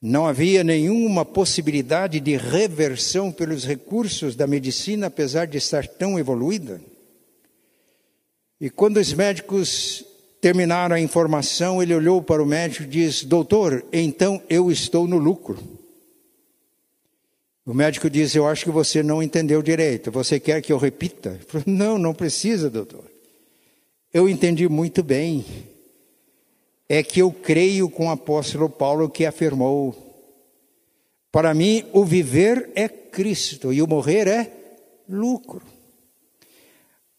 Não 0.00 0.26
havia 0.26 0.62
nenhuma 0.62 1.24
possibilidade 1.24 2.20
de 2.20 2.36
reversão 2.36 3.32
pelos 3.32 3.64
recursos 3.64 4.36
da 4.36 4.46
medicina, 4.46 5.08
apesar 5.08 5.46
de 5.46 5.58
estar 5.58 5.86
tão 5.86 6.18
evoluída. 6.18 6.80
E 8.60 8.70
quando 8.70 8.98
os 8.98 9.12
médicos 9.12 10.04
terminaram 10.40 10.96
a 10.96 11.00
informação, 11.00 11.82
ele 11.82 11.94
olhou 11.94 12.22
para 12.22 12.42
o 12.42 12.46
médico 12.46 12.84
e 12.84 12.86
disse: 12.86 13.26
Doutor, 13.26 13.84
então 13.92 14.40
eu 14.48 14.70
estou 14.70 15.06
no 15.06 15.18
lucro. 15.18 15.77
O 17.68 17.74
médico 17.74 18.08
disse: 18.08 18.38
Eu 18.38 18.48
acho 18.48 18.64
que 18.64 18.70
você 18.70 19.02
não 19.02 19.22
entendeu 19.22 19.60
direito. 19.60 20.10
Você 20.10 20.40
quer 20.40 20.62
que 20.62 20.72
eu 20.72 20.78
repita? 20.78 21.38
Falou, 21.46 21.64
não, 21.66 21.98
não 21.98 22.14
precisa, 22.14 22.70
doutor. 22.70 23.04
Eu 24.10 24.26
entendi 24.26 24.66
muito 24.66 25.02
bem. 25.02 25.44
É 26.88 27.02
que 27.02 27.20
eu 27.20 27.30
creio 27.30 27.90
com 27.90 28.06
o 28.06 28.10
apóstolo 28.10 28.70
Paulo 28.70 29.10
que 29.10 29.26
afirmou: 29.26 29.94
Para 31.30 31.52
mim, 31.52 31.84
o 31.92 32.06
viver 32.06 32.70
é 32.74 32.88
Cristo 32.88 33.70
e 33.70 33.82
o 33.82 33.86
morrer 33.86 34.26
é 34.26 34.50
lucro. 35.06 35.60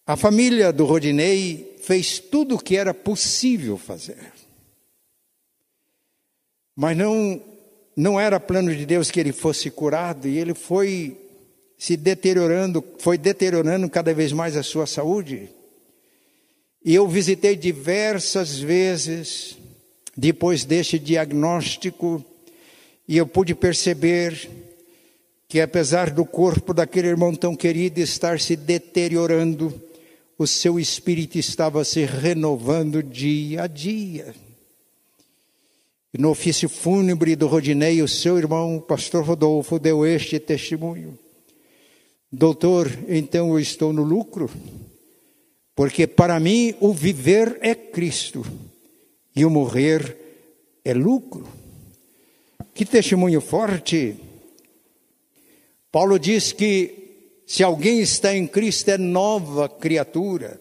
A 0.03 0.17
família 0.17 0.73
do 0.73 0.83
Rodinei 0.83 1.75
fez 1.83 2.17
tudo 2.17 2.55
o 2.55 2.59
que 2.59 2.75
era 2.75 2.91
possível 2.91 3.77
fazer. 3.77 4.33
Mas 6.75 6.97
não, 6.97 7.39
não 7.95 8.19
era 8.19 8.39
plano 8.39 8.75
de 8.75 8.85
Deus 8.85 9.11
que 9.11 9.19
ele 9.19 9.31
fosse 9.31 9.69
curado 9.69 10.27
e 10.27 10.37
ele 10.37 10.53
foi 10.53 11.17
se 11.77 11.95
deteriorando, 11.95 12.83
foi 12.99 13.17
deteriorando 13.17 13.89
cada 13.89 14.13
vez 14.13 14.31
mais 14.31 14.57
a 14.57 14.63
sua 14.63 14.85
saúde. 14.85 15.49
E 16.83 16.93
eu 16.95 17.07
visitei 17.07 17.55
diversas 17.55 18.59
vezes 18.59 19.57
depois 20.15 20.65
deste 20.65 20.99
diagnóstico 20.99 22.23
e 23.07 23.17
eu 23.17 23.25
pude 23.25 23.55
perceber 23.55 24.49
que 25.47 25.59
apesar 25.59 26.11
do 26.11 26.23
corpo 26.25 26.73
daquele 26.73 27.07
irmão 27.07 27.33
tão 27.33 27.55
querido 27.55 27.99
estar 27.99 28.39
se 28.39 28.55
deteriorando, 28.55 29.81
o 30.37 30.45
seu 30.45 30.79
espírito 30.79 31.37
estava 31.37 31.83
se 31.83 32.05
renovando 32.05 33.01
dia 33.01 33.63
a 33.63 33.67
dia. 33.67 34.35
No 36.17 36.31
ofício 36.31 36.67
fúnebre 36.67 37.35
do 37.35 37.47
Rodinei, 37.47 38.01
o 38.01 38.07
seu 38.07 38.37
irmão, 38.37 38.77
o 38.77 38.81
pastor 38.81 39.23
Rodolfo, 39.23 39.77
deu 39.77 40.05
este 40.05 40.39
testemunho. 40.39 41.17
Doutor, 42.31 42.91
então 43.07 43.49
eu 43.49 43.59
estou 43.59 43.91
no 43.91 44.03
lucro, 44.03 44.49
Porque 45.75 46.05
para 46.05 46.39
mim 46.41 46.75
o 46.81 46.91
viver 46.91 47.57
é 47.61 47.73
Cristo 47.73 48.45
e 49.33 49.45
o 49.45 49.49
morrer 49.49 50.17
é 50.83 50.93
lucro. 50.93 51.47
Que 52.73 52.83
testemunho 52.83 53.39
forte! 53.39 54.17
Paulo 55.89 56.19
diz 56.19 56.51
que 56.51 57.43
se 57.47 57.63
alguém 57.63 58.01
está 58.01 58.35
em 58.35 58.45
Cristo 58.45 58.89
é 58.89 58.97
nova 58.97 59.69
criatura. 59.69 60.59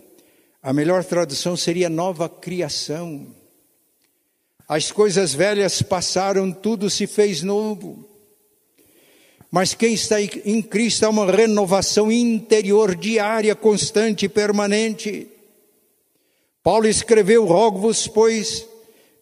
A 0.63 0.73
melhor 0.73 1.05
tradução 1.05 1.57
seria 1.57 1.89
nova 1.89 2.29
criação. 2.29 3.27
As 4.69 4.93
coisas 4.93 5.33
velhas 5.33 5.81
passaram, 5.81 6.53
tudo 6.53 6.91
se 6.91 7.07
fez 7.07 7.43
novo. 7.43 8.07
Mas 9.51 9.73
quem 9.73 9.95
está 9.95 10.21
em 10.21 10.61
Cristo 10.61 11.05
há 11.05 11.09
uma 11.09 11.25
renovação 11.25 12.13
interior 12.13 12.95
diária, 12.95 13.55
constante 13.55 14.27
e 14.27 14.29
permanente. 14.29 15.27
Paulo 16.63 16.87
escreveu: 16.87 17.47
Rogo-vos, 17.47 18.07
pois, 18.07 18.67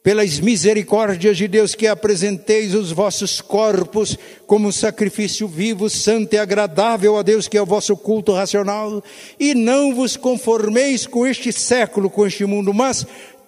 pelas 0.03 0.41
misericórdias 0.41 1.37
de 1.37 1.47
Deus, 1.47 1.77
que 1.77 1.87
apresenteis 1.87 2.75
os 2.75 2.91
vossos 2.91 3.41
corpos 3.41 4.19
como 4.49 4.73
sacrifício 4.73 5.47
vivo, 5.47 5.89
santo 5.89 6.35
e 6.35 6.39
agradável 6.39 7.17
a 7.17 7.23
Deus, 7.23 7.47
que 7.47 7.57
é 7.57 7.63
o 7.63 7.67
vosso 7.67 7.97
culto 7.97 8.33
racional, 8.33 9.01
e 9.39 9.55
não 9.55 9.95
vos 9.95 10.17
conformeis 10.17 11.07
com 11.07 11.25
este 11.25 11.53
século, 11.53 12.11
com 12.11 12.27
este 12.27 12.45
mundo, 12.45 12.75
mas 12.75 13.07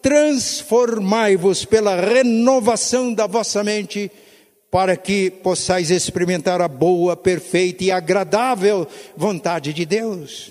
transformai-vos 0.08 1.66
pela 1.66 1.94
renovação 2.00 3.12
da 3.12 3.26
vossa 3.26 3.62
mente 3.62 4.10
para 4.70 4.96
que 4.96 5.30
possais 5.30 5.90
experimentar 5.90 6.62
a 6.62 6.68
boa, 6.68 7.14
perfeita 7.14 7.84
e 7.84 7.90
agradável 7.90 8.88
vontade 9.14 9.74
de 9.74 9.84
Deus. 9.84 10.50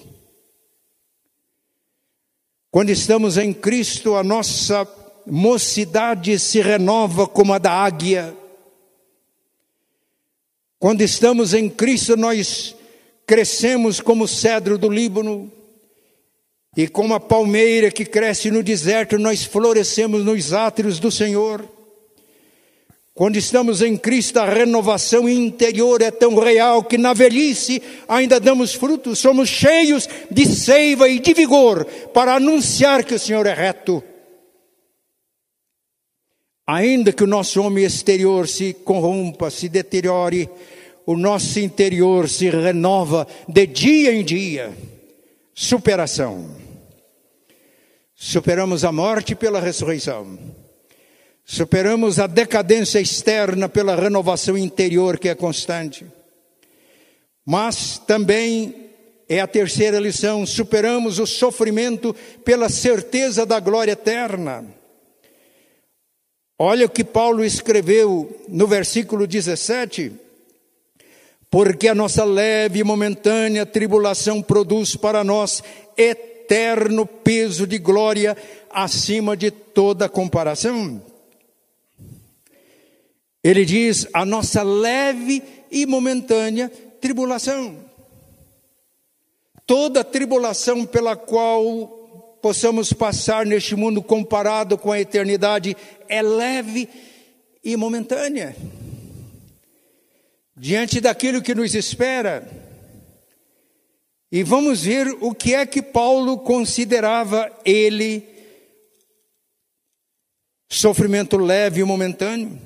Quando 2.70 2.92
estamos 2.92 3.36
em 3.36 3.52
Cristo, 3.52 4.14
a 4.14 4.24
nossa 4.24 4.88
mocidade 5.26 6.38
se 6.38 6.62
renova 6.62 7.26
como 7.26 7.52
a 7.52 7.58
da 7.58 7.72
águia. 7.72 8.38
Quando 10.78 11.02
estamos 11.02 11.56
em 11.56 11.68
Cristo, 11.68 12.16
nós 12.16 12.76
crescemos 13.26 14.00
como 14.00 14.26
o 14.26 14.28
cedro 14.28 14.78
do 14.78 14.88
Líbano, 14.88 15.52
e 16.78 16.88
como 16.88 17.16
a 17.16 17.20
palmeira 17.20 17.90
que 17.90 18.06
cresce 18.06 18.52
no 18.52 18.62
deserto, 18.62 19.18
nós 19.18 19.44
florescemos 19.44 20.24
nos 20.24 20.54
átrios 20.54 21.00
do 21.00 21.12
Senhor. 21.12 21.68
Quando 23.16 23.36
estamos 23.36 23.82
em 23.82 23.98
Cristo, 23.98 24.38
a 24.38 24.46
renovação 24.46 25.28
interior 25.28 26.04
é 26.04 26.12
tão 26.12 26.36
real 26.36 26.84
que 26.84 27.00
na 27.00 27.14
velhice 27.14 27.82
ainda 28.08 28.40
damos 28.40 28.76
frutos, 28.76 29.18
somos 29.18 29.50
cheios 29.50 30.08
de 30.30 30.46
seiva 30.46 31.10
e 31.10 31.20
de 31.20 31.34
vigor 31.34 31.84
para 32.14 32.36
anunciar 32.36 33.04
que 33.04 33.16
o 33.16 33.20
Senhor 33.20 33.48
é 33.48 33.56
reto. 33.56 34.04
Ainda 36.68 37.12
que 37.12 37.24
o 37.24 37.28
nosso 37.28 37.60
homem 37.60 37.86
exterior 37.86 38.48
se 38.48 38.72
corrompa, 38.72 39.50
se 39.50 39.68
deteriore, 39.68 40.48
o 41.08 41.18
nosso 41.18 41.60
interior 41.60 42.30
se 42.30 42.52
renova 42.52 43.26
de 43.48 43.66
dia 43.66 44.14
em 44.14 44.24
dia. 44.24 44.78
Superação. 45.56 46.67
Superamos 48.20 48.84
a 48.84 48.92
morte 48.92 49.36
pela 49.36 49.60
ressurreição. 49.60 50.40
Superamos 51.46 52.20
a 52.20 52.26
decadência 52.26 53.00
externa 53.00 53.70
pela 53.70 53.96
renovação 53.96 54.58
interior 54.58 55.20
que 55.20 55.30
é 55.30 55.36
constante. 55.36 56.04
Mas 57.46 58.00
também 58.00 58.90
é 59.30 59.40
a 59.40 59.46
terceira 59.46 60.00
lição: 60.00 60.48
superamos 60.48 61.20
o 61.20 61.28
sofrimento 61.28 62.16
pela 62.44 62.70
certeza 62.70 63.46
da 63.46 63.60
glória 63.60 63.92
eterna. 63.92 64.66
Olha 66.58 66.88
o 66.88 66.90
que 66.90 67.04
Paulo 67.04 67.46
escreveu 67.46 68.36
no 68.48 68.66
versículo 68.66 69.28
17. 69.28 70.12
Porque 71.52 71.88
a 71.88 71.96
nossa 71.96 72.26
leve 72.26 72.80
e 72.80 72.84
momentânea 72.84 73.64
tribulação 73.64 74.42
produz 74.42 74.96
para 74.96 75.24
nós 75.24 75.62
eterno 76.48 77.06
peso 77.06 77.68
de 77.68 77.78
glória 77.78 78.38
acima 78.70 79.36
de 79.36 79.52
toda 79.52 80.08
comparação. 80.08 81.02
Ele 83.44 83.66
diz 83.66 84.08
a 84.14 84.26
nossa 84.26 84.64
leve 84.64 85.44
e 85.70 85.86
momentânea 85.86 86.72
tribulação. 87.02 87.78
Toda 89.66 90.04
tribulação 90.06 90.86
pela 90.86 91.18
qual 91.18 91.88
possamos 92.42 92.94
passar 92.94 93.46
neste 93.46 93.76
mundo 93.76 94.02
comparado 94.02 94.78
com 94.78 94.92
a 94.92 95.00
eternidade 95.00 95.76
é 96.08 96.22
leve 96.22 96.88
e 97.62 97.76
momentânea. 97.76 98.56
Diante 100.56 101.02
daquilo 101.02 101.42
que 101.42 101.54
nos 101.54 101.76
espera, 101.76 102.67
e 104.32 104.44
vamos 104.44 104.84
ver 104.84 105.08
o 105.22 105.34
que 105.34 105.54
é 105.54 105.66
que 105.66 105.82
Paulo 105.82 106.38
considerava 106.40 107.50
ele 107.64 108.28
sofrimento 110.70 111.38
leve 111.38 111.80
e 111.80 111.84
momentâneo. 111.84 112.60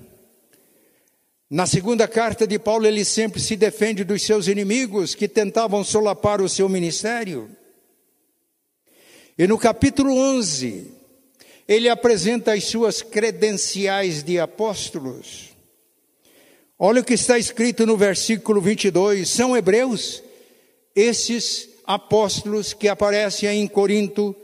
Na 1.48 1.68
segunda 1.68 2.08
carta 2.08 2.48
de 2.48 2.58
Paulo, 2.58 2.88
ele 2.88 3.06
sempre 3.06 3.40
se 3.40 3.56
defende 3.56 4.04
dos 4.04 4.24
seus 4.24 4.48
inimigos 4.48 5.14
que 5.14 5.28
tentavam 5.28 5.84
solapar 5.84 6.42
o 6.42 6.50
seu 6.50 6.68
ministério. 6.68 7.50
E 9.38 9.46
no 9.46 9.58
capítulo 9.58 10.16
11, 10.16 10.92
ele 11.68 11.90
apresenta 11.90 12.54
as 12.54 12.64
suas 12.64 13.02
credenciais 13.02 14.24
de 14.24 14.40
apóstolos. 14.40 15.50
Olha 16.80 17.02
o 17.02 17.06
que 17.06 17.14
está 17.14 17.38
escrito 17.38 17.86
no 17.86 17.96
versículo 17.96 18.60
22. 18.60 19.30
São 19.30 19.56
hebreus 19.56 20.24
esses 20.96 21.70
apóstolos 21.86 22.74
que 22.74 22.88
aparecem 22.88 23.62
em 23.62 23.68
Corinto, 23.68 24.36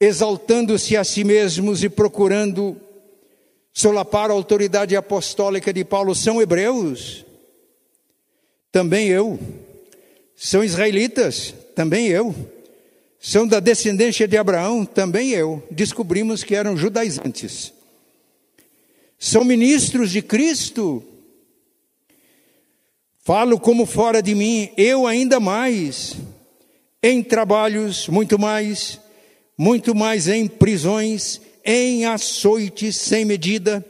exaltando-se 0.00 0.96
a 0.96 1.04
si 1.04 1.24
mesmos 1.24 1.82
e 1.82 1.88
procurando 1.88 2.76
solapar 3.72 4.30
a 4.30 4.34
autoridade 4.34 4.96
apostólica 4.96 5.72
de 5.72 5.84
Paulo 5.84 6.14
são 6.14 6.42
hebreus, 6.42 7.24
também 8.72 9.08
eu. 9.08 9.38
São 10.36 10.62
israelitas, 10.62 11.54
também 11.74 12.08
eu. 12.08 12.34
São 13.20 13.46
da 13.46 13.58
descendência 13.58 14.28
de 14.28 14.36
Abraão, 14.36 14.84
também 14.84 15.30
eu. 15.30 15.62
Descobrimos 15.70 16.44
que 16.44 16.54
eram 16.54 16.76
judaizantes. 16.76 17.72
São 19.18 19.42
ministros 19.42 20.10
de 20.10 20.22
Cristo. 20.22 21.02
Falo 23.28 23.60
como 23.60 23.84
fora 23.84 24.22
de 24.22 24.34
mim, 24.34 24.70
eu 24.74 25.06
ainda 25.06 25.38
mais. 25.38 26.16
Em 27.02 27.22
trabalhos, 27.22 28.08
muito 28.08 28.38
mais. 28.38 28.98
Muito 29.54 29.94
mais 29.94 30.28
em 30.28 30.46
prisões 30.46 31.38
em 31.62 32.06
açoites 32.06 32.96
sem 32.96 33.26
medida, 33.26 33.84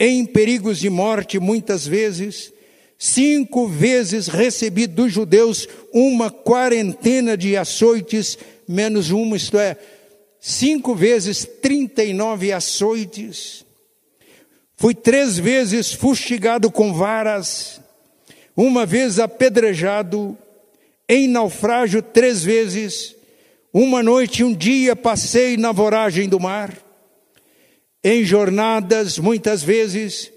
em 0.00 0.26
perigos 0.26 0.80
de 0.80 0.90
morte 0.90 1.38
muitas 1.38 1.86
vezes. 1.86 2.52
Cinco 2.98 3.68
vezes 3.68 4.26
recebi 4.26 4.88
dos 4.88 5.12
judeus 5.12 5.68
uma 5.94 6.28
quarentena 6.28 7.36
de 7.36 7.56
açoites, 7.56 8.36
menos 8.66 9.12
uma, 9.12 9.36
isto 9.36 9.60
é, 9.60 9.76
cinco 10.40 10.92
vezes 10.92 11.48
trinta 11.62 12.02
e 12.02 12.12
nove 12.12 12.52
açoites. 12.52 13.64
Fui 14.76 14.92
três 14.92 15.38
vezes 15.38 15.92
fustigado 15.92 16.68
com 16.68 16.92
varas, 16.92 17.80
uma 18.56 18.84
vez 18.86 19.18
apedrejado, 19.18 20.36
em 21.08 21.28
naufrágio 21.28 22.02
três 22.02 22.42
vezes, 22.44 23.14
uma 23.72 24.02
noite 24.02 24.40
e 24.40 24.44
um 24.44 24.54
dia 24.54 24.94
passei 24.94 25.56
na 25.56 25.72
voragem 25.72 26.28
do 26.28 26.38
mar 26.38 26.82
em 28.04 28.24
jornadas, 28.24 29.18
muitas 29.18 29.62
vezes, 29.62 30.32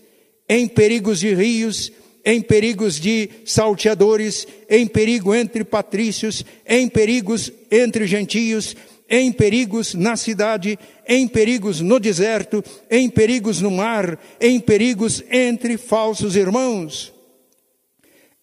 em 0.47 0.67
perigos 0.67 1.19
de 1.19 1.33
rios, 1.33 1.91
em 2.23 2.41
perigos 2.41 2.99
de 2.99 3.29
salteadores, 3.43 4.47
em 4.69 4.85
perigo 4.85 5.33
entre 5.33 5.63
patrícios, 5.63 6.45
em 6.67 6.87
perigos 6.87 7.51
entre 7.71 8.05
gentios, 8.05 8.75
em 9.09 9.31
perigos 9.31 9.93
na 9.93 10.15
cidade, 10.15 10.77
em 11.07 11.27
perigos 11.27 11.81
no 11.81 11.99
deserto, 11.99 12.63
em 12.89 13.09
perigos 13.09 13.61
no 13.61 13.71
mar, 13.71 14.19
em 14.39 14.59
perigos 14.59 15.23
entre 15.31 15.77
falsos 15.77 16.35
irmãos, 16.35 17.13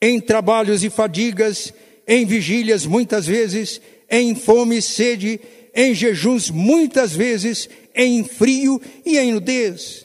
em 0.03 0.21
trabalhos 0.21 0.83
e 0.83 0.91
fadigas, 0.91 1.73
em 2.09 2.27
vigílias 2.27 2.85
muitas 2.85 3.25
vezes, 3.25 3.81
em 4.11 4.35
fome 4.35 4.79
e 4.79 4.83
sede, 4.83 5.41
em 5.73 5.95
jejuns 5.95 6.51
muitas 6.51 7.13
vezes, 7.13 7.69
em 7.95 8.25
frio 8.25 8.83
e 9.07 9.17
em 9.17 9.31
nudez. 9.31 10.05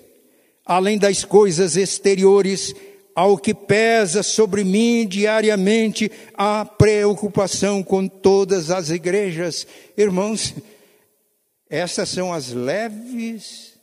Além 0.63 0.99
das 0.99 1.25
coisas 1.25 1.75
exteriores, 1.75 2.75
ao 3.15 3.35
que 3.39 3.55
pesa 3.55 4.21
sobre 4.21 4.63
mim 4.63 5.07
diariamente 5.07 6.11
a 6.35 6.63
preocupação 6.63 7.81
com 7.81 8.07
todas 8.07 8.69
as 8.69 8.91
igrejas. 8.91 9.65
Irmãos, 9.97 10.53
essas 11.67 12.09
são 12.09 12.31
as 12.31 12.51
leves 12.51 13.73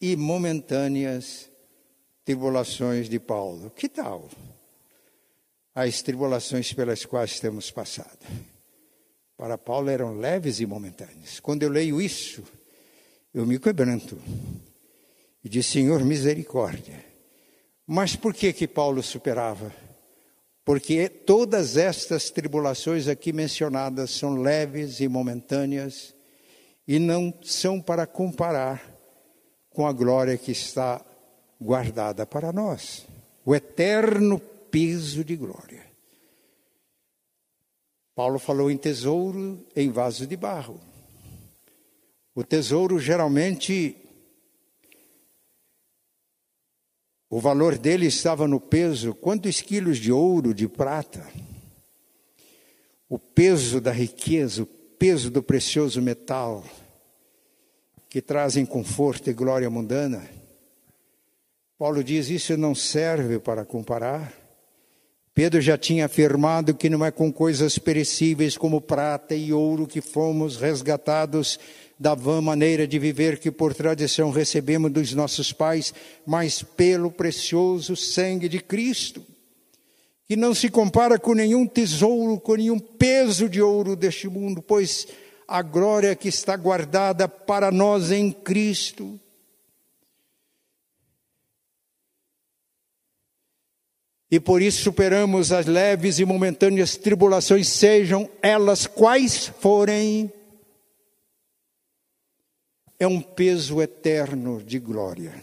e 0.00 0.14
momentâneas 0.14 1.50
tribulações 2.24 3.08
de 3.08 3.18
Paulo. 3.18 3.72
Que 3.74 3.88
tal? 3.88 4.28
As 5.74 6.02
tribulações 6.02 6.72
pelas 6.72 7.04
quais 7.04 7.40
temos 7.40 7.70
passado. 7.70 8.24
Para 9.36 9.58
Paulo 9.58 9.90
eram 9.90 10.16
leves 10.16 10.60
e 10.60 10.66
momentâneas. 10.66 11.40
Quando 11.40 11.64
eu 11.64 11.68
leio 11.68 12.00
isso, 12.00 12.44
eu 13.32 13.44
me 13.44 13.58
quebranto 13.58 14.16
e 15.42 15.48
diz: 15.48 15.66
Senhor, 15.66 16.04
misericórdia. 16.04 17.04
Mas 17.86 18.14
por 18.14 18.32
que 18.32 18.52
que 18.52 18.68
Paulo 18.68 19.02
superava? 19.02 19.74
Porque 20.64 21.08
todas 21.08 21.76
estas 21.76 22.30
tribulações 22.30 23.08
aqui 23.08 23.32
mencionadas 23.32 24.12
são 24.12 24.36
leves 24.36 25.00
e 25.00 25.08
momentâneas 25.08 26.14
e 26.86 26.98
não 26.98 27.34
são 27.42 27.80
para 27.80 28.06
comparar 28.06 28.82
com 29.70 29.86
a 29.86 29.92
glória 29.92 30.38
que 30.38 30.52
está 30.52 31.04
guardada 31.60 32.24
para 32.24 32.52
nós 32.52 33.06
o 33.44 33.54
eterno 33.54 34.40
peso 34.74 35.22
de 35.22 35.36
glória. 35.36 35.86
Paulo 38.12 38.40
falou 38.40 38.68
em 38.68 38.76
tesouro 38.76 39.64
em 39.76 39.88
vaso 39.88 40.26
de 40.26 40.36
barro. 40.36 40.80
O 42.34 42.42
tesouro 42.42 42.98
geralmente 42.98 43.96
o 47.30 47.38
valor 47.38 47.78
dele 47.78 48.06
estava 48.06 48.48
no 48.48 48.58
peso, 48.58 49.14
quantos 49.14 49.60
quilos 49.60 49.98
de 49.98 50.10
ouro, 50.10 50.52
de 50.52 50.66
prata? 50.66 51.24
O 53.08 53.16
peso 53.16 53.80
da 53.80 53.92
riqueza, 53.92 54.64
o 54.64 54.66
peso 54.66 55.30
do 55.30 55.40
precioso 55.40 56.02
metal 56.02 56.64
que 58.08 58.20
trazem 58.20 58.66
conforto 58.66 59.30
e 59.30 59.32
glória 59.32 59.70
mundana. 59.70 60.28
Paulo 61.78 62.02
diz: 62.02 62.28
Isso 62.28 62.56
não 62.56 62.74
serve 62.74 63.38
para 63.38 63.64
comparar. 63.64 64.43
Pedro 65.34 65.60
já 65.60 65.76
tinha 65.76 66.06
afirmado 66.06 66.74
que 66.74 66.88
não 66.88 67.04
é 67.04 67.10
com 67.10 67.32
coisas 67.32 67.76
perecíveis 67.76 68.56
como 68.56 68.80
prata 68.80 69.34
e 69.34 69.52
ouro 69.52 69.84
que 69.84 70.00
fomos 70.00 70.56
resgatados 70.56 71.58
da 71.98 72.14
vã 72.14 72.40
maneira 72.40 72.86
de 72.86 73.00
viver 73.00 73.40
que 73.40 73.50
por 73.50 73.74
tradição 73.74 74.30
recebemos 74.30 74.92
dos 74.92 75.12
nossos 75.12 75.52
pais, 75.52 75.92
mas 76.24 76.62
pelo 76.62 77.10
precioso 77.10 77.96
sangue 77.96 78.48
de 78.48 78.60
Cristo, 78.60 79.26
que 80.28 80.36
não 80.36 80.54
se 80.54 80.68
compara 80.68 81.18
com 81.18 81.34
nenhum 81.34 81.66
tesouro, 81.66 82.38
com 82.38 82.54
nenhum 82.54 82.78
peso 82.78 83.48
de 83.48 83.60
ouro 83.60 83.96
deste 83.96 84.28
mundo, 84.28 84.62
pois 84.62 85.08
a 85.48 85.62
glória 85.62 86.14
que 86.14 86.28
está 86.28 86.56
guardada 86.56 87.26
para 87.26 87.72
nós 87.72 88.12
em 88.12 88.30
Cristo 88.30 89.18
e 94.34 94.40
por 94.40 94.60
isso 94.60 94.82
superamos 94.82 95.52
as 95.52 95.64
leves 95.64 96.18
e 96.18 96.24
momentâneas 96.24 96.96
tribulações, 96.96 97.68
sejam 97.68 98.28
elas 98.42 98.84
quais 98.84 99.46
forem. 99.46 100.32
É 102.98 103.06
um 103.06 103.20
peso 103.20 103.80
eterno 103.80 104.60
de 104.60 104.80
glória. 104.80 105.40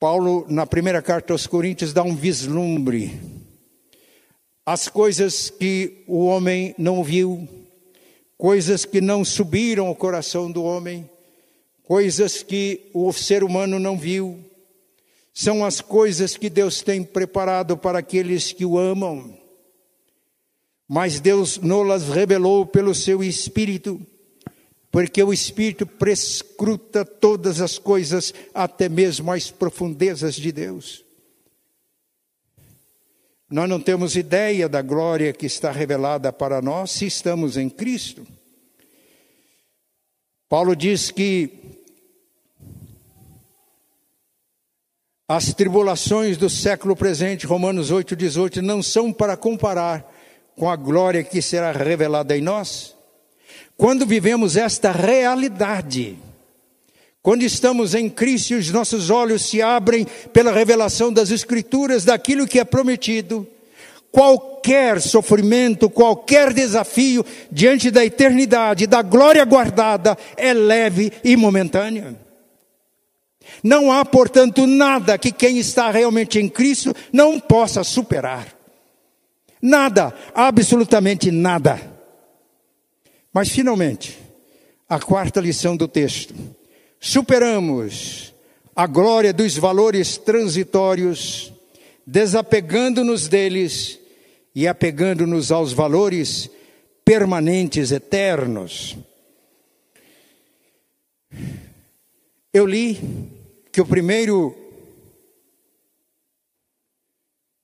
Paulo, 0.00 0.46
na 0.48 0.64
primeira 0.64 1.02
carta 1.02 1.34
aos 1.34 1.46
Coríntios, 1.46 1.92
dá 1.92 2.02
um 2.02 2.16
vislumbre. 2.16 3.20
As 4.64 4.88
coisas 4.88 5.50
que 5.50 6.04
o 6.06 6.24
homem 6.24 6.74
não 6.78 7.04
viu, 7.04 7.46
coisas 8.38 8.86
que 8.86 9.02
não 9.02 9.22
subiram 9.26 9.88
ao 9.88 9.94
coração 9.94 10.50
do 10.50 10.64
homem, 10.64 11.06
coisas 11.82 12.42
que 12.42 12.88
o 12.94 13.12
ser 13.12 13.44
humano 13.44 13.78
não 13.78 13.98
viu, 13.98 14.42
são 15.34 15.64
as 15.64 15.80
coisas 15.80 16.36
que 16.36 16.48
Deus 16.48 16.80
tem 16.80 17.02
preparado 17.02 17.76
para 17.76 17.98
aqueles 17.98 18.52
que 18.52 18.64
o 18.64 18.78
amam. 18.78 19.36
Mas 20.88 21.18
Deus 21.18 21.58
não-las 21.58 22.08
revelou 22.08 22.64
pelo 22.64 22.94
seu 22.94 23.22
Espírito, 23.24 24.00
porque 24.92 25.20
o 25.20 25.32
Espírito 25.32 25.84
prescruta 25.86 27.04
todas 27.04 27.60
as 27.60 27.78
coisas, 27.78 28.32
até 28.54 28.88
mesmo 28.88 29.32
as 29.32 29.50
profundezas 29.50 30.36
de 30.36 30.52
Deus. 30.52 31.04
Nós 33.50 33.68
não 33.68 33.80
temos 33.80 34.14
ideia 34.14 34.68
da 34.68 34.82
glória 34.82 35.32
que 35.32 35.46
está 35.46 35.72
revelada 35.72 36.32
para 36.32 36.62
nós 36.62 36.92
se 36.92 37.06
estamos 37.06 37.56
em 37.56 37.68
Cristo. 37.68 38.24
Paulo 40.48 40.76
diz 40.76 41.10
que 41.10 41.63
As 45.26 45.54
tribulações 45.54 46.36
do 46.36 46.50
século 46.50 46.94
presente, 46.94 47.46
Romanos 47.46 47.90
8, 47.90 48.14
18, 48.14 48.60
não 48.60 48.82
são 48.82 49.10
para 49.10 49.38
comparar 49.38 50.06
com 50.54 50.68
a 50.68 50.76
glória 50.76 51.24
que 51.24 51.40
será 51.40 51.72
revelada 51.72 52.36
em 52.36 52.42
nós. 52.42 52.94
Quando 53.74 54.04
vivemos 54.04 54.54
esta 54.54 54.92
realidade, 54.92 56.18
quando 57.22 57.42
estamos 57.42 57.94
em 57.94 58.10
Cristo 58.10 58.50
e 58.50 58.56
os 58.56 58.70
nossos 58.70 59.08
olhos 59.08 59.48
se 59.48 59.62
abrem 59.62 60.06
pela 60.30 60.52
revelação 60.52 61.10
das 61.10 61.30
Escrituras, 61.30 62.04
daquilo 62.04 62.46
que 62.46 62.60
é 62.60 62.64
prometido, 62.64 63.48
qualquer 64.12 65.00
sofrimento, 65.00 65.88
qualquer 65.88 66.52
desafio 66.52 67.24
diante 67.50 67.90
da 67.90 68.04
eternidade, 68.04 68.86
da 68.86 69.00
glória 69.00 69.44
guardada, 69.46 70.18
é 70.36 70.52
leve 70.52 71.10
e 71.24 71.34
momentânea. 71.34 72.23
Não 73.64 73.90
há, 73.90 74.04
portanto, 74.04 74.66
nada 74.66 75.16
que 75.16 75.32
quem 75.32 75.58
está 75.58 75.90
realmente 75.90 76.38
em 76.38 76.50
Cristo 76.50 76.94
não 77.10 77.40
possa 77.40 77.82
superar. 77.82 78.54
Nada, 79.60 80.14
absolutamente 80.34 81.30
nada. 81.30 81.80
Mas, 83.32 83.48
finalmente, 83.48 84.18
a 84.86 85.00
quarta 85.00 85.40
lição 85.40 85.78
do 85.78 85.88
texto. 85.88 86.34
Superamos 87.00 88.34
a 88.76 88.86
glória 88.86 89.32
dos 89.32 89.56
valores 89.56 90.18
transitórios, 90.18 91.50
desapegando-nos 92.06 93.28
deles 93.28 93.98
e 94.54 94.68
apegando-nos 94.68 95.50
aos 95.50 95.72
valores 95.72 96.50
permanentes, 97.02 97.92
eternos. 97.92 98.94
Eu 102.52 102.66
li 102.66 103.32
que 103.74 103.80
o 103.80 103.86
primeiro 103.86 104.54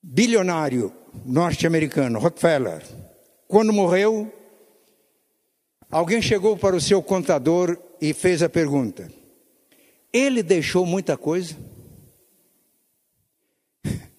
bilionário 0.03 0.93
norte-americano, 1.23 2.19
Rockefeller, 2.19 2.83
quando 3.47 3.71
morreu, 3.71 4.29
alguém 5.89 6.21
chegou 6.21 6.57
para 6.57 6.75
o 6.75 6.81
seu 6.81 7.01
contador 7.01 7.81
e 8.01 8.13
fez 8.13 8.43
a 8.43 8.49
pergunta: 8.49 9.09
ele 10.11 10.43
deixou 10.43 10.85
muita 10.85 11.15
coisa? 11.15 11.55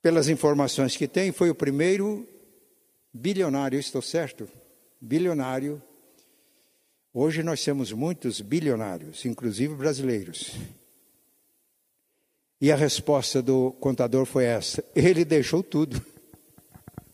Pelas 0.00 0.30
informações 0.30 0.96
que 0.96 1.06
tem, 1.06 1.30
foi 1.30 1.50
o 1.50 1.54
primeiro 1.54 2.26
bilionário, 3.12 3.78
estou 3.78 4.00
certo? 4.00 4.48
Bilionário 4.98 5.82
Hoje 7.14 7.42
nós 7.42 7.62
temos 7.62 7.92
muitos 7.92 8.40
bilionários, 8.40 9.26
inclusive 9.26 9.74
brasileiros. 9.74 10.52
E 12.58 12.72
a 12.72 12.76
resposta 12.76 13.42
do 13.42 13.72
contador 13.72 14.24
foi 14.24 14.44
essa: 14.44 14.82
ele 14.94 15.22
deixou 15.22 15.62
tudo, 15.62 16.02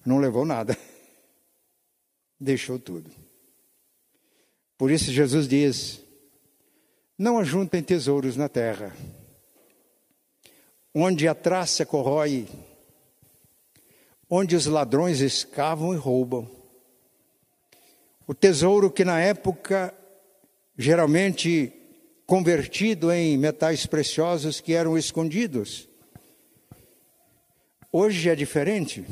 não 0.06 0.18
levou 0.18 0.44
nada. 0.44 0.78
Deixou 2.40 2.78
tudo. 2.78 3.10
Por 4.76 4.92
isso 4.92 5.10
Jesus 5.10 5.48
diz: 5.48 6.00
não 7.18 7.40
ajuntem 7.40 7.82
tesouros 7.82 8.36
na 8.36 8.48
terra, 8.48 8.96
onde 10.94 11.26
a 11.26 11.34
traça 11.34 11.84
corrói, 11.84 12.46
onde 14.30 14.54
os 14.54 14.66
ladrões 14.66 15.18
escavam 15.18 15.92
e 15.92 15.96
roubam 15.96 16.57
o 18.28 18.34
tesouro 18.34 18.90
que 18.90 19.06
na 19.06 19.18
época, 19.18 19.94
geralmente 20.76 21.72
convertido 22.26 23.10
em 23.10 23.38
metais 23.38 23.86
preciosos 23.86 24.60
que 24.60 24.74
eram 24.74 24.98
escondidos. 24.98 25.88
Hoje 27.90 28.28
é 28.28 28.34
diferente. 28.34 29.02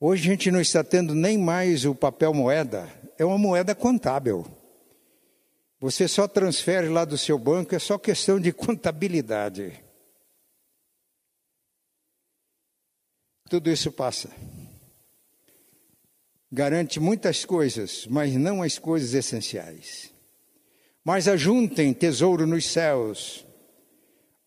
Hoje 0.00 0.22
a 0.26 0.30
gente 0.30 0.50
não 0.50 0.62
está 0.62 0.82
tendo 0.82 1.14
nem 1.14 1.36
mais 1.36 1.84
o 1.84 1.94
papel 1.94 2.32
moeda, 2.32 2.88
é 3.18 3.24
uma 3.24 3.36
moeda 3.36 3.74
contábil. 3.74 4.46
Você 5.78 6.08
só 6.08 6.26
transfere 6.26 6.88
lá 6.88 7.04
do 7.04 7.18
seu 7.18 7.38
banco, 7.38 7.74
é 7.74 7.78
só 7.78 7.98
questão 7.98 8.40
de 8.40 8.50
contabilidade. 8.54 9.78
Tudo 13.50 13.70
isso 13.70 13.92
passa. 13.92 14.30
Garante 16.54 17.00
muitas 17.00 17.46
coisas, 17.46 18.06
mas 18.10 18.34
não 18.34 18.62
as 18.62 18.78
coisas 18.78 19.14
essenciais. 19.14 20.12
Mas 21.02 21.26
ajuntem 21.26 21.94
tesouro 21.94 22.46
nos 22.46 22.66
céus, 22.66 23.46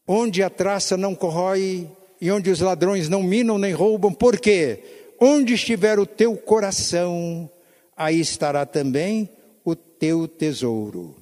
onde 0.08 0.44
a 0.44 0.50
traça 0.52 0.96
não 0.96 1.16
corrói 1.16 1.90
e 2.22 2.30
onde 2.30 2.52
os 2.52 2.60
ladrões 2.60 3.10
não 3.10 3.24
minam 3.24 3.58
nem 3.58 3.74
roubam, 3.74 4.14
porque 4.14 4.84
onde 5.20 5.56
estiver 5.56 5.98
o 5.98 6.06
teu 6.06 6.38
coração, 6.38 7.50
aí 7.98 8.20
estará 8.20 8.68
também 8.68 9.28
o 9.64 9.76
teu 9.76 10.28
tesouro. 10.28 11.16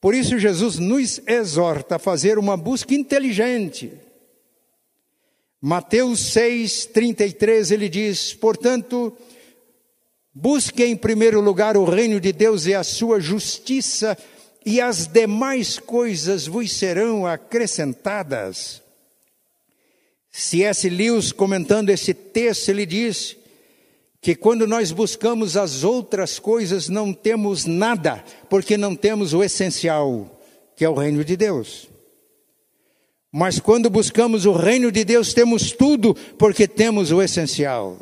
Por 0.00 0.14
isso, 0.14 0.38
Jesus 0.38 0.78
nos 0.78 1.20
exorta 1.26 1.96
a 1.96 1.98
fazer 1.98 2.38
uma 2.38 2.56
busca 2.56 2.94
inteligente. 2.94 3.92
Mateus 5.60 6.32
6, 6.32 6.86
33, 6.86 7.70
ele 7.70 7.90
diz: 7.90 8.32
portanto, 8.32 9.14
busque 10.34 10.84
em 10.84 10.96
primeiro 10.96 11.40
lugar 11.40 11.76
o 11.76 11.84
reino 11.84 12.20
de 12.20 12.32
Deus 12.32 12.66
e 12.66 12.74
a 12.74 12.82
sua 12.82 13.20
justiça, 13.20 14.16
e 14.64 14.80
as 14.80 15.06
demais 15.06 15.78
coisas 15.78 16.46
vos 16.46 16.72
serão 16.72 17.26
acrescentadas. 17.26 18.80
C.S. 20.30 20.88
Lewis, 20.88 21.32
comentando 21.32 21.90
esse 21.90 22.14
texto, 22.14 22.70
ele 22.70 22.86
diz 22.86 23.36
que 24.20 24.34
quando 24.36 24.66
nós 24.66 24.92
buscamos 24.92 25.56
as 25.56 25.82
outras 25.82 26.38
coisas, 26.38 26.88
não 26.88 27.12
temos 27.12 27.66
nada, 27.66 28.24
porque 28.48 28.76
não 28.76 28.94
temos 28.94 29.34
o 29.34 29.42
essencial, 29.42 30.40
que 30.76 30.84
é 30.84 30.88
o 30.88 30.94
reino 30.94 31.24
de 31.24 31.36
Deus. 31.36 31.88
Mas 33.32 33.58
quando 33.58 33.90
buscamos 33.90 34.46
o 34.46 34.52
reino 34.52 34.92
de 34.92 35.04
Deus, 35.04 35.34
temos 35.34 35.72
tudo, 35.72 36.14
porque 36.38 36.68
temos 36.68 37.10
o 37.10 37.20
essencial. 37.20 37.98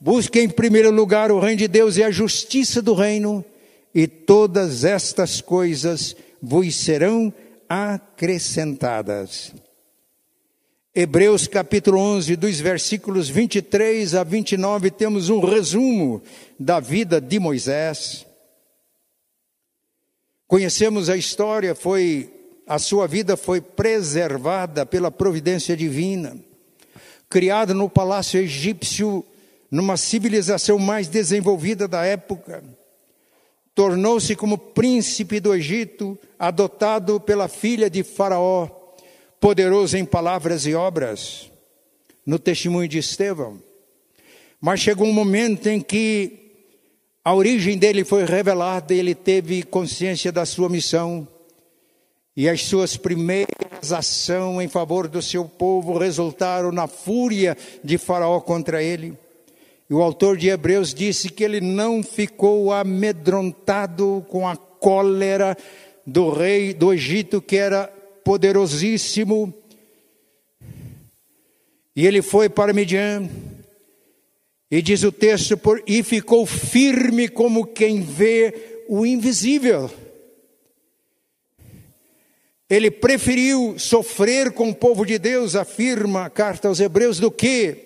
Busque 0.00 0.40
em 0.40 0.48
primeiro 0.48 0.90
lugar 0.90 1.32
o 1.32 1.40
reino 1.40 1.58
de 1.58 1.68
Deus 1.68 1.96
e 1.96 2.02
a 2.02 2.10
justiça 2.10 2.82
do 2.82 2.94
reino, 2.94 3.44
e 3.94 4.06
todas 4.06 4.84
estas 4.84 5.40
coisas 5.40 6.14
vos 6.42 6.74
serão 6.76 7.32
acrescentadas. 7.68 9.54
Hebreus 10.94 11.46
capítulo 11.46 11.98
11, 11.98 12.36
dos 12.36 12.58
versículos 12.60 13.28
23 13.28 14.14
a 14.14 14.24
29, 14.24 14.90
temos 14.90 15.28
um 15.28 15.40
resumo 15.40 16.22
da 16.58 16.80
vida 16.80 17.20
de 17.20 17.38
Moisés. 17.38 18.26
Conhecemos 20.46 21.10
a 21.10 21.16
história, 21.16 21.74
foi 21.74 22.30
a 22.66 22.78
sua 22.78 23.06
vida 23.06 23.36
foi 23.36 23.60
preservada 23.60 24.84
pela 24.84 25.10
providência 25.10 25.76
divina. 25.76 26.36
Criado 27.28 27.72
no 27.72 27.88
palácio 27.88 28.40
egípcio, 28.40 29.24
numa 29.70 29.96
civilização 29.96 30.78
mais 30.78 31.08
desenvolvida 31.08 31.88
da 31.88 32.04
época, 32.04 32.62
tornou-se 33.74 34.34
como 34.34 34.56
príncipe 34.56 35.38
do 35.38 35.54
Egito, 35.54 36.18
adotado 36.38 37.20
pela 37.20 37.48
filha 37.48 37.90
de 37.90 38.02
Faraó 38.02 38.68
poderoso 39.40 39.96
em 39.96 40.04
palavras 40.04 40.66
e 40.66 40.74
obras, 40.74 41.50
no 42.24 42.38
testemunho 42.38 42.88
de 42.88 42.98
Estevão. 42.98 43.62
Mas 44.60 44.80
chegou 44.80 45.06
um 45.06 45.12
momento 45.12 45.68
em 45.68 45.80
que 45.80 46.46
a 47.24 47.34
origem 47.34 47.76
dele 47.76 48.04
foi 48.04 48.24
revelada 48.24 48.94
e 48.94 48.98
ele 48.98 49.14
teve 49.14 49.62
consciência 49.62 50.32
da 50.32 50.46
sua 50.46 50.68
missão. 50.68 51.28
E 52.36 52.48
as 52.48 52.62
suas 52.62 52.96
primeiras 52.96 53.92
ações 53.92 54.64
em 54.64 54.68
favor 54.68 55.08
do 55.08 55.22
seu 55.22 55.44
povo 55.44 55.98
resultaram 55.98 56.70
na 56.70 56.86
fúria 56.86 57.56
de 57.82 57.98
Faraó 57.98 58.40
contra 58.40 58.82
ele. 58.82 59.16
E 59.88 59.94
o 59.94 60.02
autor 60.02 60.36
de 60.36 60.48
Hebreus 60.48 60.92
disse 60.92 61.28
que 61.28 61.44
ele 61.44 61.60
não 61.60 62.02
ficou 62.02 62.72
amedrontado 62.72 64.24
com 64.28 64.46
a 64.46 64.56
cólera 64.56 65.56
do 66.04 66.30
rei 66.30 66.74
do 66.74 66.92
Egito, 66.92 67.40
que 67.40 67.56
era 67.56 67.86
poderosíssimo. 68.24 69.54
E 71.94 72.06
ele 72.06 72.20
foi 72.20 72.48
para 72.48 72.72
Midian, 72.72 73.28
e 74.70 74.82
diz 74.82 75.04
o 75.04 75.12
texto, 75.12 75.56
por, 75.56 75.82
e 75.86 76.02
ficou 76.02 76.44
firme 76.44 77.28
como 77.28 77.66
quem 77.66 78.02
vê 78.02 78.82
o 78.88 79.06
invisível. 79.06 79.90
Ele 82.68 82.90
preferiu 82.90 83.78
sofrer 83.78 84.50
com 84.50 84.70
o 84.70 84.74
povo 84.74 85.06
de 85.06 85.18
Deus, 85.18 85.54
afirma 85.54 86.24
a 86.24 86.30
carta 86.30 86.66
aos 86.66 86.80
Hebreus, 86.80 87.20
do 87.20 87.30
que, 87.30 87.85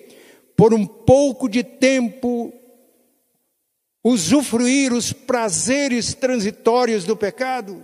por 0.61 0.75
um 0.75 0.85
pouco 0.85 1.49
de 1.49 1.63
tempo, 1.63 2.53
usufruir 4.03 4.93
os 4.93 5.11
prazeres 5.11 6.13
transitórios 6.13 7.03
do 7.03 7.17
pecado 7.17 7.83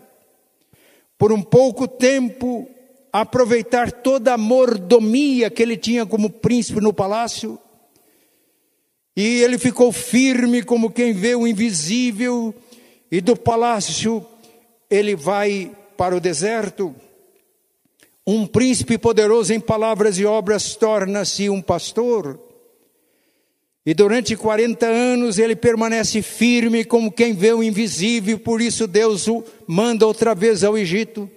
por 1.17 1.31
um 1.31 1.41
pouco 1.41 1.87
tempo, 1.87 2.69
aproveitar 3.11 3.91
toda 3.91 4.35
a 4.35 4.37
mordomia 4.37 5.49
que 5.49 5.63
ele 5.63 5.75
tinha 5.75 6.05
como 6.05 6.29
príncipe 6.29 6.79
no 6.79 6.93
palácio. 6.93 7.57
E 9.15 9.41
ele 9.41 9.57
ficou 9.57 9.91
firme 9.91 10.61
como 10.61 10.91
quem 10.91 11.13
vê 11.13 11.33
o 11.33 11.47
invisível, 11.47 12.53
e 13.11 13.19
do 13.19 13.35
palácio 13.35 14.23
ele 14.87 15.15
vai 15.15 15.75
para 15.97 16.15
o 16.15 16.19
deserto. 16.19 16.95
Um 18.27 18.45
príncipe 18.45 18.99
poderoso 18.99 19.51
em 19.51 19.59
palavras 19.59 20.19
e 20.19 20.25
obras 20.25 20.75
torna-se 20.75 21.49
um 21.49 21.59
pastor. 21.59 22.45
E 23.87 23.93
durante 23.93 24.35
40 24.35 24.85
anos 24.85 25.39
ele 25.39 25.55
permanece 25.55 26.21
firme 26.21 26.83
como 26.83 27.09
quem 27.09 27.33
vê 27.33 27.53
o 27.53 27.63
invisível, 27.63 28.37
por 28.37 28.59
isso 28.59 28.85
Deus 28.85 29.29
o 29.29 29.41
manda 29.65 30.05
outra 30.05 30.35
vez 30.35 30.61
ao 30.61 30.77
Egito. 30.77 31.31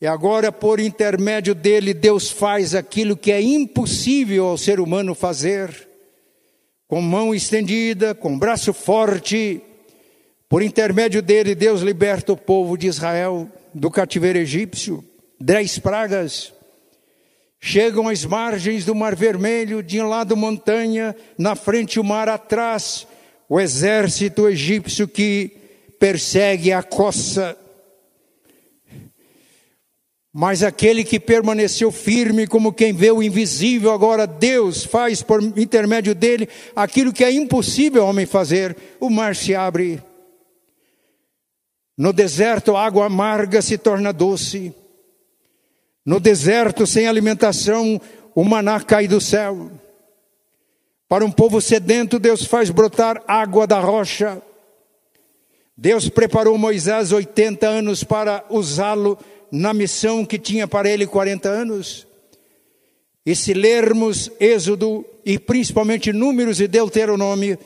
E 0.00 0.06
agora, 0.06 0.52
por 0.52 0.78
intermédio 0.78 1.52
dele, 1.52 1.92
Deus 1.92 2.30
faz 2.30 2.76
aquilo 2.76 3.16
que 3.16 3.32
é 3.32 3.42
impossível 3.42 4.46
ao 4.46 4.56
ser 4.56 4.78
humano 4.78 5.16
fazer. 5.16 5.88
Com 6.86 7.02
mão 7.02 7.34
estendida, 7.34 8.14
com 8.14 8.38
braço 8.38 8.72
forte, 8.72 9.60
por 10.48 10.62
intermédio 10.62 11.20
dele, 11.20 11.56
Deus 11.56 11.80
liberta 11.80 12.32
o 12.32 12.36
povo 12.36 12.78
de 12.78 12.86
Israel 12.86 13.50
do 13.74 13.90
cativeiro 13.90 14.38
egípcio. 14.38 15.04
Dez 15.40 15.76
pragas 15.76 16.52
Chegam 17.64 18.08
às 18.08 18.24
margens 18.24 18.84
do 18.84 18.92
Mar 18.92 19.14
Vermelho, 19.14 19.84
de 19.84 20.00
um 20.00 20.08
lado 20.08 20.36
montanha, 20.36 21.14
na 21.38 21.54
frente 21.54 22.00
o 22.00 22.04
mar 22.04 22.28
atrás, 22.28 23.06
o 23.48 23.60
exército 23.60 24.48
egípcio 24.48 25.06
que 25.06 25.52
persegue 25.96 26.72
a 26.72 26.82
coça. 26.82 27.56
Mas 30.32 30.64
aquele 30.64 31.04
que 31.04 31.20
permaneceu 31.20 31.92
firme, 31.92 32.48
como 32.48 32.72
quem 32.72 32.92
vê 32.92 33.12
o 33.12 33.22
invisível, 33.22 33.92
agora 33.92 34.26
Deus 34.26 34.84
faz 34.84 35.22
por 35.22 35.40
intermédio 35.40 36.16
dele 36.16 36.48
aquilo 36.74 37.12
que 37.12 37.22
é 37.22 37.30
impossível 37.30 38.02
ao 38.02 38.08
homem 38.08 38.26
fazer: 38.26 38.76
o 38.98 39.08
mar 39.08 39.36
se 39.36 39.54
abre. 39.54 40.02
No 41.96 42.12
deserto, 42.12 42.74
a 42.74 42.84
água 42.84 43.06
amarga 43.06 43.62
se 43.62 43.78
torna 43.78 44.12
doce. 44.12 44.74
No 46.04 46.18
deserto, 46.18 46.86
sem 46.86 47.06
alimentação, 47.06 48.00
o 48.34 48.44
maná 48.44 48.80
cai 48.80 49.06
do 49.06 49.20
céu. 49.20 49.70
Para 51.08 51.24
um 51.24 51.30
povo 51.30 51.60
sedento, 51.60 52.18
Deus 52.18 52.44
faz 52.44 52.70
brotar 52.70 53.22
água 53.26 53.66
da 53.66 53.78
rocha. 53.78 54.40
Deus 55.76 56.08
preparou 56.08 56.56
Moisés 56.58 57.12
80 57.12 57.66
anos 57.66 58.02
para 58.02 58.44
usá-lo 58.48 59.18
na 59.50 59.74
missão 59.74 60.24
que 60.24 60.38
tinha 60.38 60.66
para 60.66 60.88
ele 60.88 61.06
40 61.06 61.48
anos. 61.48 62.06
E 63.24 63.36
se 63.36 63.54
lermos 63.54 64.30
Êxodo 64.40 65.04
e 65.24 65.38
principalmente 65.38 66.12
Números 66.12 66.60
e 66.60 66.66
Deuteronômio, 66.66 67.58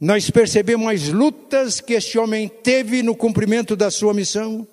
nós 0.00 0.30
percebemos 0.30 0.88
as 0.88 1.08
lutas 1.08 1.80
que 1.80 1.94
este 1.94 2.18
homem 2.18 2.48
teve 2.48 3.02
no 3.02 3.14
cumprimento 3.14 3.76
da 3.76 3.90
sua 3.90 4.14
missão. 4.14 4.66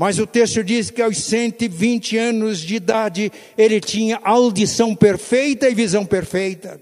Mas 0.00 0.18
o 0.18 0.26
texto 0.26 0.64
diz 0.64 0.88
que 0.88 1.02
aos 1.02 1.18
120 1.18 2.16
anos 2.16 2.60
de 2.60 2.76
idade 2.76 3.30
ele 3.54 3.78
tinha 3.82 4.18
audição 4.24 4.96
perfeita 4.96 5.68
e 5.68 5.74
visão 5.74 6.06
perfeita. 6.06 6.80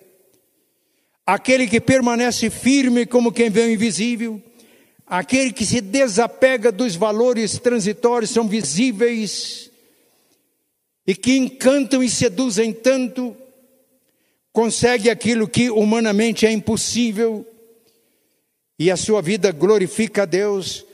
Aquele 1.27 1.67
que 1.67 1.81
permanece 1.81 2.49
firme 2.49 3.05
como 3.05 3.33
quem 3.33 3.51
vê 3.51 3.63
o 3.63 3.73
invisível, 3.73 4.41
aquele 5.05 5.53
que 5.53 5.67
se 5.67 5.81
desapega 5.81 6.71
dos 6.71 6.95
valores 6.95 7.59
transitórios 7.59 8.31
são 8.31 8.47
visíveis 8.47 9.69
e 11.05 11.13
que 11.13 11.37
encantam 11.37 12.05
e 12.05 12.09
seduzem 12.09 12.73
tanto, 12.73 13.37
consegue 14.53 15.11
aquilo 15.11 15.49
que 15.49 15.71
humanamente 15.71 16.47
é 16.47 16.53
impossível. 16.53 17.45
e 18.79 18.93
a 18.93 18.97
sua 18.97 19.21
vida 19.21 19.51
glorifica 19.51 20.23
a 20.23 20.25
Deus. 20.25 20.87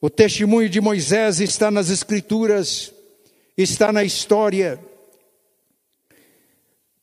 O 0.00 0.08
testemunho 0.08 0.68
de 0.68 0.80
Moisés 0.80 1.40
está 1.40 1.70
nas 1.70 1.90
Escrituras, 1.90 2.92
está 3.54 3.92
na 3.92 4.02
história, 4.02 4.80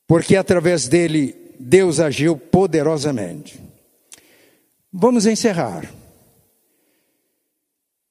porque 0.08 0.36
através 0.36 0.88
dele 0.88 1.36
Deus 1.60 2.00
agiu 2.00 2.36
poderosamente. 2.36 3.62
Vamos 4.92 5.28
encerrar. 5.28 5.94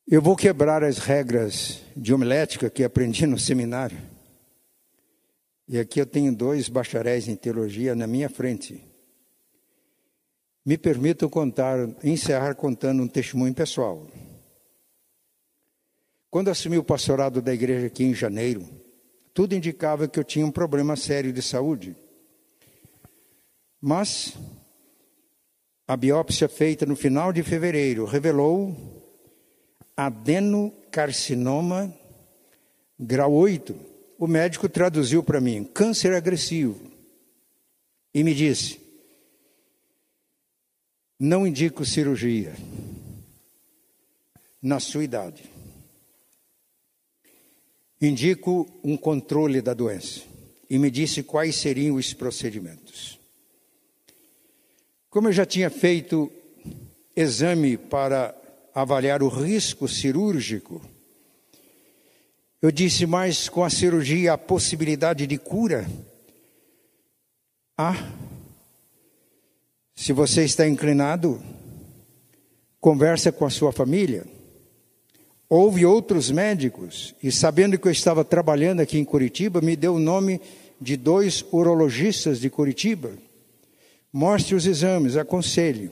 Eu 0.07 0.23
vou 0.23 0.37
quebrar 0.37 0.85
as 0.85 0.99
regras 0.99 1.81
de 1.97 2.15
homilética 2.15 2.71
que 2.71 2.85
aprendi 2.85 3.27
no 3.27 3.39
seminário. 3.39 3.99
E 5.69 5.81
aqui 5.81 6.01
eu 6.01 6.07
tenho 6.07 6.33
dois 6.33 6.69
bacharéis 6.69 7.27
em 7.27 7.35
teologia 7.35 7.97
na 7.97 8.07
minha 8.07 8.29
frente. 8.29 8.85
Me 10.65 10.79
permito 10.79 11.29
contar, 11.29 11.89
encerrar 12.05 12.55
contando 12.55 13.03
um 13.03 13.09
testemunho 13.09 13.53
pessoal. 13.53 14.07
Quando 16.31 16.51
assumi 16.51 16.77
o 16.77 16.85
pastorado 16.85 17.41
da 17.41 17.55
igreja 17.55 17.87
aqui 17.87 18.05
em 18.05 18.15
janeiro, 18.15 18.69
tudo 19.33 19.55
indicava 19.55 20.09
que 20.09 20.19
eu 20.19 20.25
tinha 20.25 20.45
um 20.47 20.51
problema 20.51 20.97
sério 20.97 21.33
de 21.33 21.43
saúde. 21.43 21.95
Mas 23.81 24.37
a 25.87 25.97
biópsia 25.97 26.49
feita 26.49 26.85
no 26.85 26.97
final 26.97 27.33
de 27.33 27.43
fevereiro 27.43 28.05
revelou 28.05 28.75
adenocarcinoma 29.97 31.95
grau 32.99 33.33
8. 33.33 33.75
O 34.19 34.27
médico 34.27 34.69
traduziu 34.69 35.23
para 35.23 35.41
mim, 35.41 35.63
câncer 35.65 36.15
agressivo. 36.15 36.81
E 38.15 38.25
me 38.25 38.35
disse: 38.35 38.81
não 41.19 41.47
indico 41.47 41.85
cirurgia 41.85 42.55
na 44.61 44.79
sua 44.81 45.05
idade. 45.05 45.56
Indico 48.01 48.69
um 48.85 48.97
controle 48.97 49.61
da 49.61 49.75
doença. 49.75 50.23
E 50.69 50.79
me 50.79 50.91
disse 50.91 51.23
quais 51.23 51.57
seriam 51.57 51.97
os 51.97 52.13
procedimentos. 52.13 53.19
Como 55.09 55.29
eu 55.29 55.33
já 55.33 55.47
tinha 55.47 55.71
feito 55.71 56.31
exame 57.17 57.79
para 57.79 58.35
avaliar 58.75 59.23
o 59.23 59.29
risco 59.29 59.89
cirúrgico. 59.89 60.83
Eu 62.61 62.71
disse, 62.71 63.07
mas 63.07 63.49
com 63.49 63.65
a 63.65 63.71
cirurgia 63.71 64.35
a 64.35 64.39
possibilidade 64.39 65.27
de 65.27 65.39
cura? 65.39 65.89
Ah, 67.79 68.13
se 69.95 70.13
você 70.13 70.45
está 70.45 70.69
inclinado, 70.69 71.43
conversa 72.79 73.33
com 73.33 73.47
a 73.47 73.51
sua 73.51 73.73
família. 73.73 74.27
Houve 75.49 75.87
outros 75.87 76.31
médicos, 76.31 77.15
e 77.23 77.31
sabendo 77.31 77.79
que 77.79 77.87
eu 77.87 77.93
estava 77.93 78.25
trabalhando 78.25 78.81
aqui 78.81 78.99
em 78.99 79.05
Curitiba, 79.05 79.61
me 79.61 79.77
deu 79.77 79.95
o 79.95 80.01
nome 80.01 80.41
de 80.81 80.97
dois 80.97 81.45
urologistas 81.53 82.41
de 82.41 82.51
Curitiba. 82.51 83.13
Mostre 84.13 84.55
os 84.55 84.67
exames, 84.67 85.17
aconselho. 85.17 85.91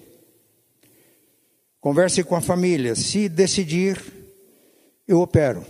Converse 1.80 2.24
com 2.24 2.34
a 2.34 2.40
família. 2.40 2.94
Se 2.94 3.28
decidir, 3.28 4.02
eu 5.06 5.20
opero. 5.20 5.64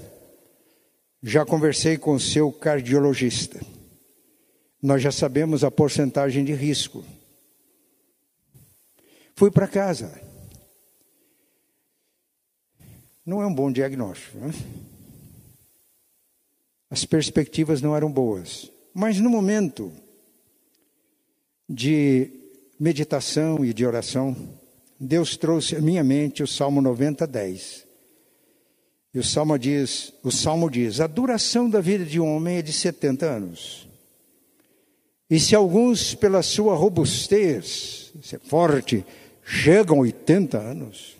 Já 1.22 1.44
conversei 1.44 1.98
com 1.98 2.14
o 2.14 2.20
seu 2.20 2.52
cardiologista. 2.52 3.60
Nós 4.80 5.02
já 5.02 5.10
sabemos 5.10 5.64
a 5.64 5.70
porcentagem 5.70 6.44
de 6.44 6.54
risco. 6.54 7.04
Fui 9.34 9.50
para 9.50 9.66
casa. 9.66 10.23
Não 13.24 13.40
é 13.40 13.46
um 13.46 13.54
bom 13.54 13.72
diagnóstico. 13.72 14.38
Né? 14.38 14.52
As 16.90 17.04
perspectivas 17.04 17.80
não 17.80 17.96
eram 17.96 18.10
boas. 18.10 18.70
Mas 18.92 19.18
no 19.18 19.30
momento 19.30 19.92
de 21.68 22.30
meditação 22.78 23.64
e 23.64 23.72
de 23.72 23.86
oração, 23.86 24.36
Deus 25.00 25.36
trouxe 25.36 25.76
à 25.76 25.80
minha 25.80 26.04
mente 26.04 26.42
o 26.42 26.46
Salmo 26.46 26.80
90, 26.80 27.26
10. 27.26 27.84
E 29.14 29.18
o 29.18 29.24
Salmo 29.24 29.58
diz, 29.58 30.12
o 30.22 30.30
Salmo 30.30 30.70
diz: 30.70 31.00
a 31.00 31.06
duração 31.06 31.68
da 31.70 31.80
vida 31.80 32.04
de 32.04 32.20
um 32.20 32.36
homem 32.36 32.58
é 32.58 32.62
de 32.62 32.72
70 32.72 33.26
anos. 33.26 33.88
E 35.30 35.40
se 35.40 35.54
alguns, 35.54 36.14
pela 36.14 36.42
sua 36.42 36.74
robustez, 36.76 38.12
ser 38.22 38.40
forte, 38.40 39.04
chegam 39.42 39.98
a 39.98 40.00
80 40.02 40.58
anos, 40.58 41.16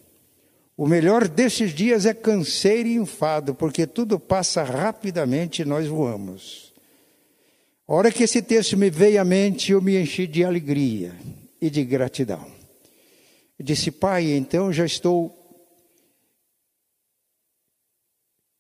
o 0.77 0.89
melhor 0.89 1.29
desses 1.29 1.73
dias 1.73 2.05
é 2.05 2.13
canseiro 2.13 2.89
e 2.89 2.97
enfado, 2.97 3.55
porque 3.55 3.87
tudo 3.87 4.19
passa 4.19 4.65
rapidamente 4.65 5.63
e 5.63 5.65
nós 5.65 5.87
voamos. 5.87 6.73
A 7.87 7.95
hora 7.95 8.11
que 8.11 8.25
esse 8.25 8.43
texto 8.43 8.77
me 8.77 8.91
veio 8.91 9.21
à 9.21 9.25
mente, 9.25 9.71
eu 9.71 9.81
me 9.81 10.01
enchi 10.01 10.27
de 10.27 10.43
alegria 10.43 11.15
e 11.61 11.71
de 11.71 11.85
gratidão. 11.85 12.45
Eu 13.59 13.65
disse, 13.65 13.91
pai, 13.91 14.33
então 14.33 14.73
já 14.73 14.85
estou. 14.85 15.41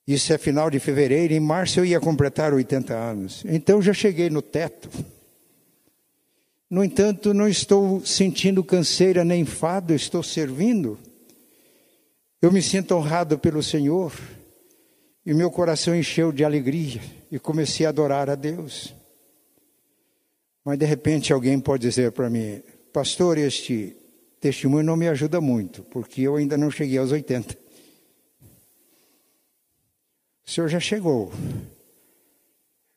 Isso 0.06 0.32
é 0.32 0.38
final 0.38 0.70
de 0.70 0.78
fevereiro, 0.78 1.32
em 1.32 1.40
março 1.40 1.80
eu 1.80 1.84
ia 1.84 1.98
completar 1.98 2.52
80 2.52 2.94
anos. 2.94 3.42
Então 3.46 3.82
já 3.82 3.92
cheguei 3.92 4.30
no 4.30 4.42
teto. 4.42 4.88
No 6.70 6.84
entanto, 6.84 7.34
não 7.34 7.48
estou 7.48 8.04
sentindo 8.04 8.62
canseira 8.62 9.24
nem 9.24 9.40
enfado, 9.40 9.94
estou 9.94 10.22
servindo. 10.22 10.98
Eu 12.44 12.52
me 12.52 12.60
sinto 12.60 12.94
honrado 12.94 13.38
pelo 13.38 13.62
Senhor. 13.62 14.12
E 15.24 15.32
meu 15.32 15.50
coração 15.50 15.96
encheu 15.96 16.30
de 16.30 16.44
alegria 16.44 17.00
e 17.32 17.38
comecei 17.38 17.86
a 17.86 17.88
adorar 17.88 18.28
a 18.28 18.34
Deus. 18.34 18.94
Mas 20.62 20.78
de 20.78 20.84
repente 20.84 21.32
alguém 21.32 21.58
pode 21.58 21.88
dizer 21.88 22.12
para 22.12 22.28
mim, 22.28 22.62
pastor, 22.92 23.38
este 23.38 23.96
testemunho 24.38 24.84
não 24.84 24.94
me 24.94 25.08
ajuda 25.08 25.40
muito, 25.40 25.84
porque 25.84 26.20
eu 26.20 26.36
ainda 26.36 26.58
não 26.58 26.70
cheguei 26.70 26.98
aos 26.98 27.12
80. 27.12 27.56
O 30.46 30.50
senhor 30.50 30.68
já 30.68 30.80
chegou. 30.80 31.32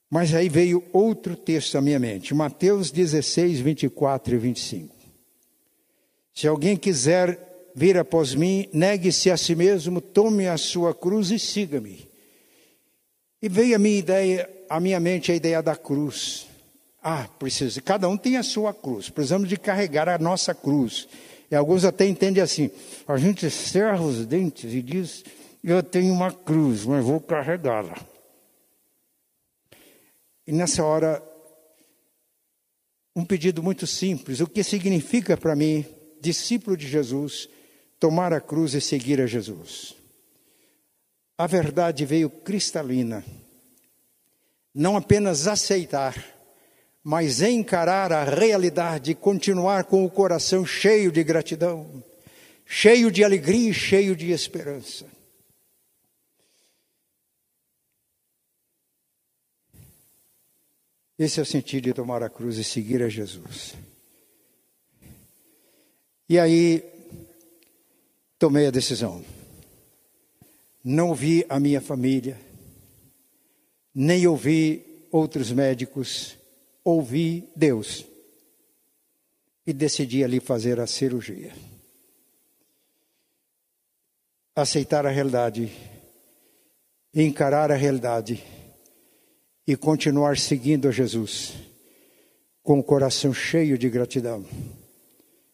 Mas 0.10 0.34
aí 0.34 0.50
veio 0.50 0.84
outro 0.92 1.38
texto 1.38 1.78
à 1.78 1.82
minha 1.82 2.00
mente, 2.00 2.34
Mateus 2.34 2.92
16, 2.92 3.62
24 3.62 4.36
e 4.36 4.38
25. 4.38 4.94
Se 6.34 6.46
alguém 6.50 6.76
quiser 6.76 7.47
vir 7.78 7.96
após 7.96 8.34
mim, 8.34 8.68
negue-se 8.74 9.30
a 9.30 9.38
si 9.38 9.54
mesmo, 9.54 10.02
tome 10.02 10.48
a 10.48 10.58
sua 10.58 10.96
cruz 10.96 11.30
e 11.30 11.38
siga-me. 11.38 12.10
E 13.40 13.48
veio 13.48 13.76
a 13.76 13.80
minha 13.80 14.00
ideia, 14.00 14.50
à 14.68 14.80
minha 14.80 15.00
mente 15.00 15.32
a 15.32 15.36
ideia 15.36 15.62
da 15.62 15.76
cruz. 15.76 16.48
Ah, 17.04 17.30
precisa, 17.38 17.80
cada 17.80 18.10
um 18.10 18.18
tem 18.18 18.36
a 18.36 18.42
sua 18.42 18.74
cruz, 18.74 19.12
precisamos 19.12 19.48
de 19.48 19.58
carregar 19.58 20.10
a 20.10 20.18
nossa 20.18 20.56
cruz. 20.56 21.08
E 21.52 21.56
alguns 21.56 21.86
até 21.86 22.08
entendem 22.08 22.42
assim: 22.42 22.72
a 23.08 23.16
gente 23.16 23.48
cerra 23.52 24.02
os 24.02 24.26
dentes 24.26 24.74
e 24.74 24.82
diz, 24.82 25.24
eu 25.64 25.84
tenho 25.84 26.12
uma 26.12 26.32
cruz, 26.32 26.84
mas 26.84 27.06
vou 27.06 27.22
carregá-la. 27.22 27.96
E 30.48 30.52
nessa 30.52 30.84
hora, 30.84 31.22
um 33.16 33.24
pedido 33.24 33.62
muito 33.62 33.86
simples: 33.86 34.40
o 34.40 34.48
que 34.48 34.64
significa 34.64 35.38
para 35.38 35.56
mim, 35.56 35.86
discípulo 36.20 36.76
de 36.76 36.88
Jesus, 36.88 37.48
tomar 38.00 38.34
a 38.34 38.42
cruz 38.42 38.74
e 38.74 38.82
seguir 38.82 39.22
a 39.22 39.26
Jesus? 39.26 39.96
A 41.38 41.46
verdade 41.46 42.06
veio 42.06 42.30
cristalina. 42.30 43.24
Não 44.74 44.98
apenas 44.98 45.48
aceitar, 45.48 46.16
mas 47.04 47.42
encarar 47.42 48.12
a 48.12 48.24
realidade 48.24 49.12
e 49.12 49.16
continuar 49.16 49.86
com 49.86 50.04
o 50.04 50.10
coração 50.10 50.66
cheio 50.66 51.12
de 51.12 51.24
gratidão, 51.24 52.04
cheio 52.66 53.12
de 53.12 53.24
alegria 53.24 53.70
e 53.70 53.74
cheio 53.74 54.16
de 54.16 54.32
esperança. 54.32 55.06
Esse 61.18 61.40
é 61.40 61.44
o 61.44 61.46
sentido 61.46 61.86
de 61.86 61.94
tomar 61.94 62.22
a 62.22 62.30
cruz 62.30 62.58
e 62.58 62.64
seguir 62.64 63.02
a 63.02 63.10
Jesus. 63.10 63.74
E 66.30 66.38
aí, 66.38 66.84
tomei 68.38 68.68
a 68.68 68.72
decisão. 68.72 69.24
Não 70.84 71.10
ouvi 71.10 71.46
a 71.50 71.60
minha 71.60 71.82
família, 71.82 72.40
nem 73.94 74.26
ouvi 74.28 75.08
outros 75.12 75.52
médicos, 75.52 76.38
ouvi 76.84 77.50
Deus 77.56 78.06
e 79.66 79.74
decidi 79.74 80.24
ali 80.24 80.40
fazer 80.40 80.80
a 80.80 80.88
cirurgia. 80.88 81.54
Aceitar 84.56 85.06
a 85.06 85.10
realidade, 85.10 85.72
encarar 87.14 87.72
a 87.72 87.76
realidade 87.76 88.44
e 89.68 89.76
continuar 89.76 90.38
seguindo 90.38 90.88
a 90.88 90.92
Jesus 90.92 91.54
com 92.64 92.80
o 92.80 92.84
coração 92.84 93.34
cheio 93.34 93.78
de 93.78 93.90
gratidão, 93.90 94.46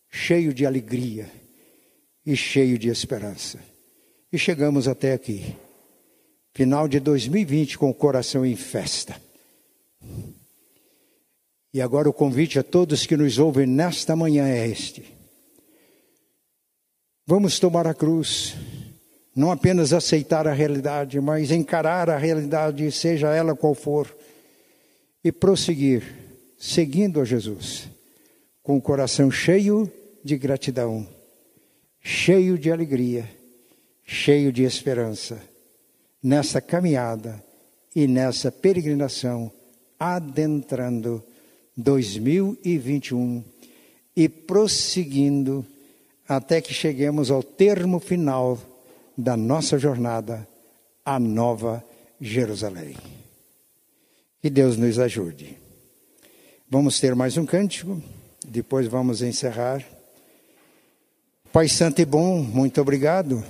cheio 0.09 0.53
de 0.53 0.65
alegria 0.65 1.42
e 2.25 2.35
cheio 2.35 2.77
de 2.77 2.89
esperança. 2.89 3.59
E 4.31 4.37
chegamos 4.37 4.87
até 4.87 5.13
aqui, 5.13 5.55
final 6.53 6.87
de 6.87 6.99
2020, 6.99 7.77
com 7.77 7.89
o 7.89 7.93
coração 7.93 8.45
em 8.45 8.55
festa. 8.55 9.15
E 11.73 11.81
agora 11.81 12.09
o 12.09 12.13
convite 12.13 12.59
a 12.59 12.63
todos 12.63 13.05
que 13.05 13.17
nos 13.17 13.39
ouvem 13.39 13.65
nesta 13.65 14.15
manhã 14.15 14.47
é 14.47 14.67
este. 14.67 15.03
Vamos 17.25 17.57
tomar 17.57 17.87
a 17.87 17.93
cruz, 17.93 18.55
não 19.35 19.51
apenas 19.51 19.93
aceitar 19.93 20.47
a 20.47 20.53
realidade, 20.53 21.19
mas 21.19 21.51
encarar 21.51 22.09
a 22.09 22.17
realidade, 22.17 22.91
seja 22.91 23.33
ela 23.33 23.55
qual 23.55 23.73
for, 23.73 24.13
e 25.23 25.31
prosseguir, 25.31 26.03
seguindo 26.59 27.21
a 27.21 27.25
Jesus, 27.25 27.87
com 28.61 28.77
o 28.77 28.81
coração 28.81 29.31
cheio 29.31 29.89
de 30.23 30.37
gratidão, 30.37 31.07
cheio 32.03 32.57
de 32.57 32.69
alegria, 32.69 33.29
cheio 34.05 34.51
de 34.51 34.63
esperança, 34.63 35.41
nessa 36.21 36.59
caminhada 36.59 37.41
e 37.95 38.05
nessa 38.05 38.51
peregrinação, 38.51 39.49
adentrando 39.97 41.23
2021 41.77 43.43
e 44.15 44.27
prosseguindo 44.27 45.65
até 46.27 46.59
que 46.59 46.73
cheguemos 46.73 47.31
ao 47.31 47.41
termo 47.41 47.99
final 47.99 48.59
da 49.17 49.37
nossa 49.37 49.77
jornada, 49.77 50.47
a 51.05 51.19
Nova 51.19 51.83
Jerusalém. 52.19 52.95
Que 54.41 54.49
Deus 54.49 54.77
nos 54.77 54.99
ajude. 54.99 55.57
Vamos 56.69 56.99
ter 56.99 57.15
mais 57.15 57.37
um 57.37 57.45
cântico, 57.45 58.01
depois 58.45 58.87
vamos 58.87 59.21
encerrar. 59.21 59.85
Pai 61.53 61.69
Santo 61.69 62.01
e 62.01 62.05
bom, 62.05 62.41
muito 62.41 62.81
obrigado, 62.81 63.43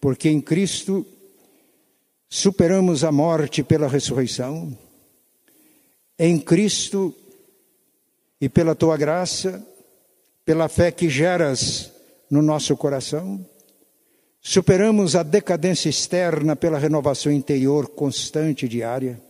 porque 0.00 0.28
em 0.28 0.40
Cristo 0.40 1.04
superamos 2.28 3.02
a 3.02 3.10
morte 3.10 3.64
pela 3.64 3.88
ressurreição. 3.88 4.78
Em 6.16 6.38
Cristo 6.38 7.12
e 8.40 8.48
pela 8.48 8.76
tua 8.76 8.96
graça, 8.96 9.60
pela 10.44 10.68
fé 10.68 10.92
que 10.92 11.08
geras 11.08 11.90
no 12.30 12.40
nosso 12.42 12.76
coração, 12.76 13.44
superamos 14.40 15.16
a 15.16 15.24
decadência 15.24 15.88
externa 15.88 16.54
pela 16.54 16.78
renovação 16.78 17.32
interior 17.32 17.88
constante 17.88 18.66
e 18.66 18.68
diária. 18.68 19.20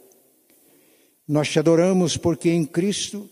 Nós 1.27 1.49
te 1.49 1.59
adoramos 1.59 2.19
porque 2.19 2.51
em 2.51 2.67
Cristo 2.67 3.27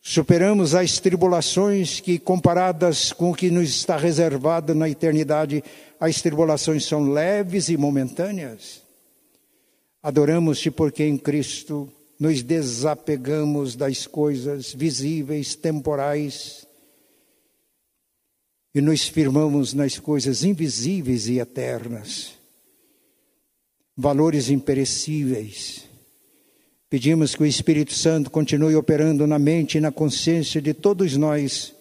superamos 0.00 0.74
as 0.74 0.98
tribulações 0.98 2.00
que, 2.00 2.18
comparadas 2.18 3.12
com 3.12 3.30
o 3.30 3.34
que 3.34 3.50
nos 3.50 3.68
está 3.68 3.96
reservado 3.96 4.74
na 4.74 4.88
eternidade, 4.88 5.62
as 5.98 6.22
tribulações 6.22 6.84
são 6.84 7.12
leves 7.12 7.68
e 7.68 7.76
momentâneas. 7.76 8.82
Adoramos-te 10.02 10.70
porque 10.70 11.04
em 11.04 11.18
Cristo 11.18 11.92
nos 12.18 12.42
desapegamos 12.42 13.76
das 13.76 14.06
coisas 14.06 14.72
visíveis, 14.72 15.54
temporais, 15.54 16.66
e 18.74 18.80
nos 18.80 19.08
firmamos 19.08 19.74
nas 19.74 19.98
coisas 19.98 20.44
invisíveis 20.44 21.26
e 21.28 21.38
eternas, 21.38 22.34
valores 23.96 24.48
imperecíveis. 24.48 25.89
Pedimos 26.90 27.36
que 27.36 27.44
o 27.44 27.46
Espírito 27.46 27.94
Santo 27.94 28.32
continue 28.32 28.74
operando 28.74 29.24
na 29.24 29.38
mente 29.38 29.78
e 29.78 29.80
na 29.80 29.92
consciência 29.92 30.60
de 30.60 30.74
todos 30.74 31.16
nós, 31.16 31.72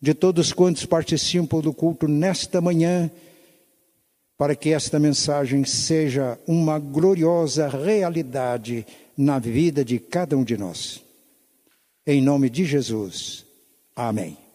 de 0.00 0.14
todos 0.14 0.52
quantos 0.52 0.86
participam 0.86 1.60
do 1.60 1.74
culto 1.74 2.06
nesta 2.06 2.60
manhã, 2.60 3.10
para 4.38 4.54
que 4.54 4.70
esta 4.70 5.00
mensagem 5.00 5.64
seja 5.64 6.38
uma 6.46 6.78
gloriosa 6.78 7.66
realidade 7.66 8.86
na 9.16 9.40
vida 9.40 9.84
de 9.84 9.98
cada 9.98 10.36
um 10.36 10.44
de 10.44 10.56
nós. 10.56 11.02
Em 12.06 12.22
nome 12.22 12.48
de 12.48 12.64
Jesus. 12.64 13.44
Amém. 13.96 14.45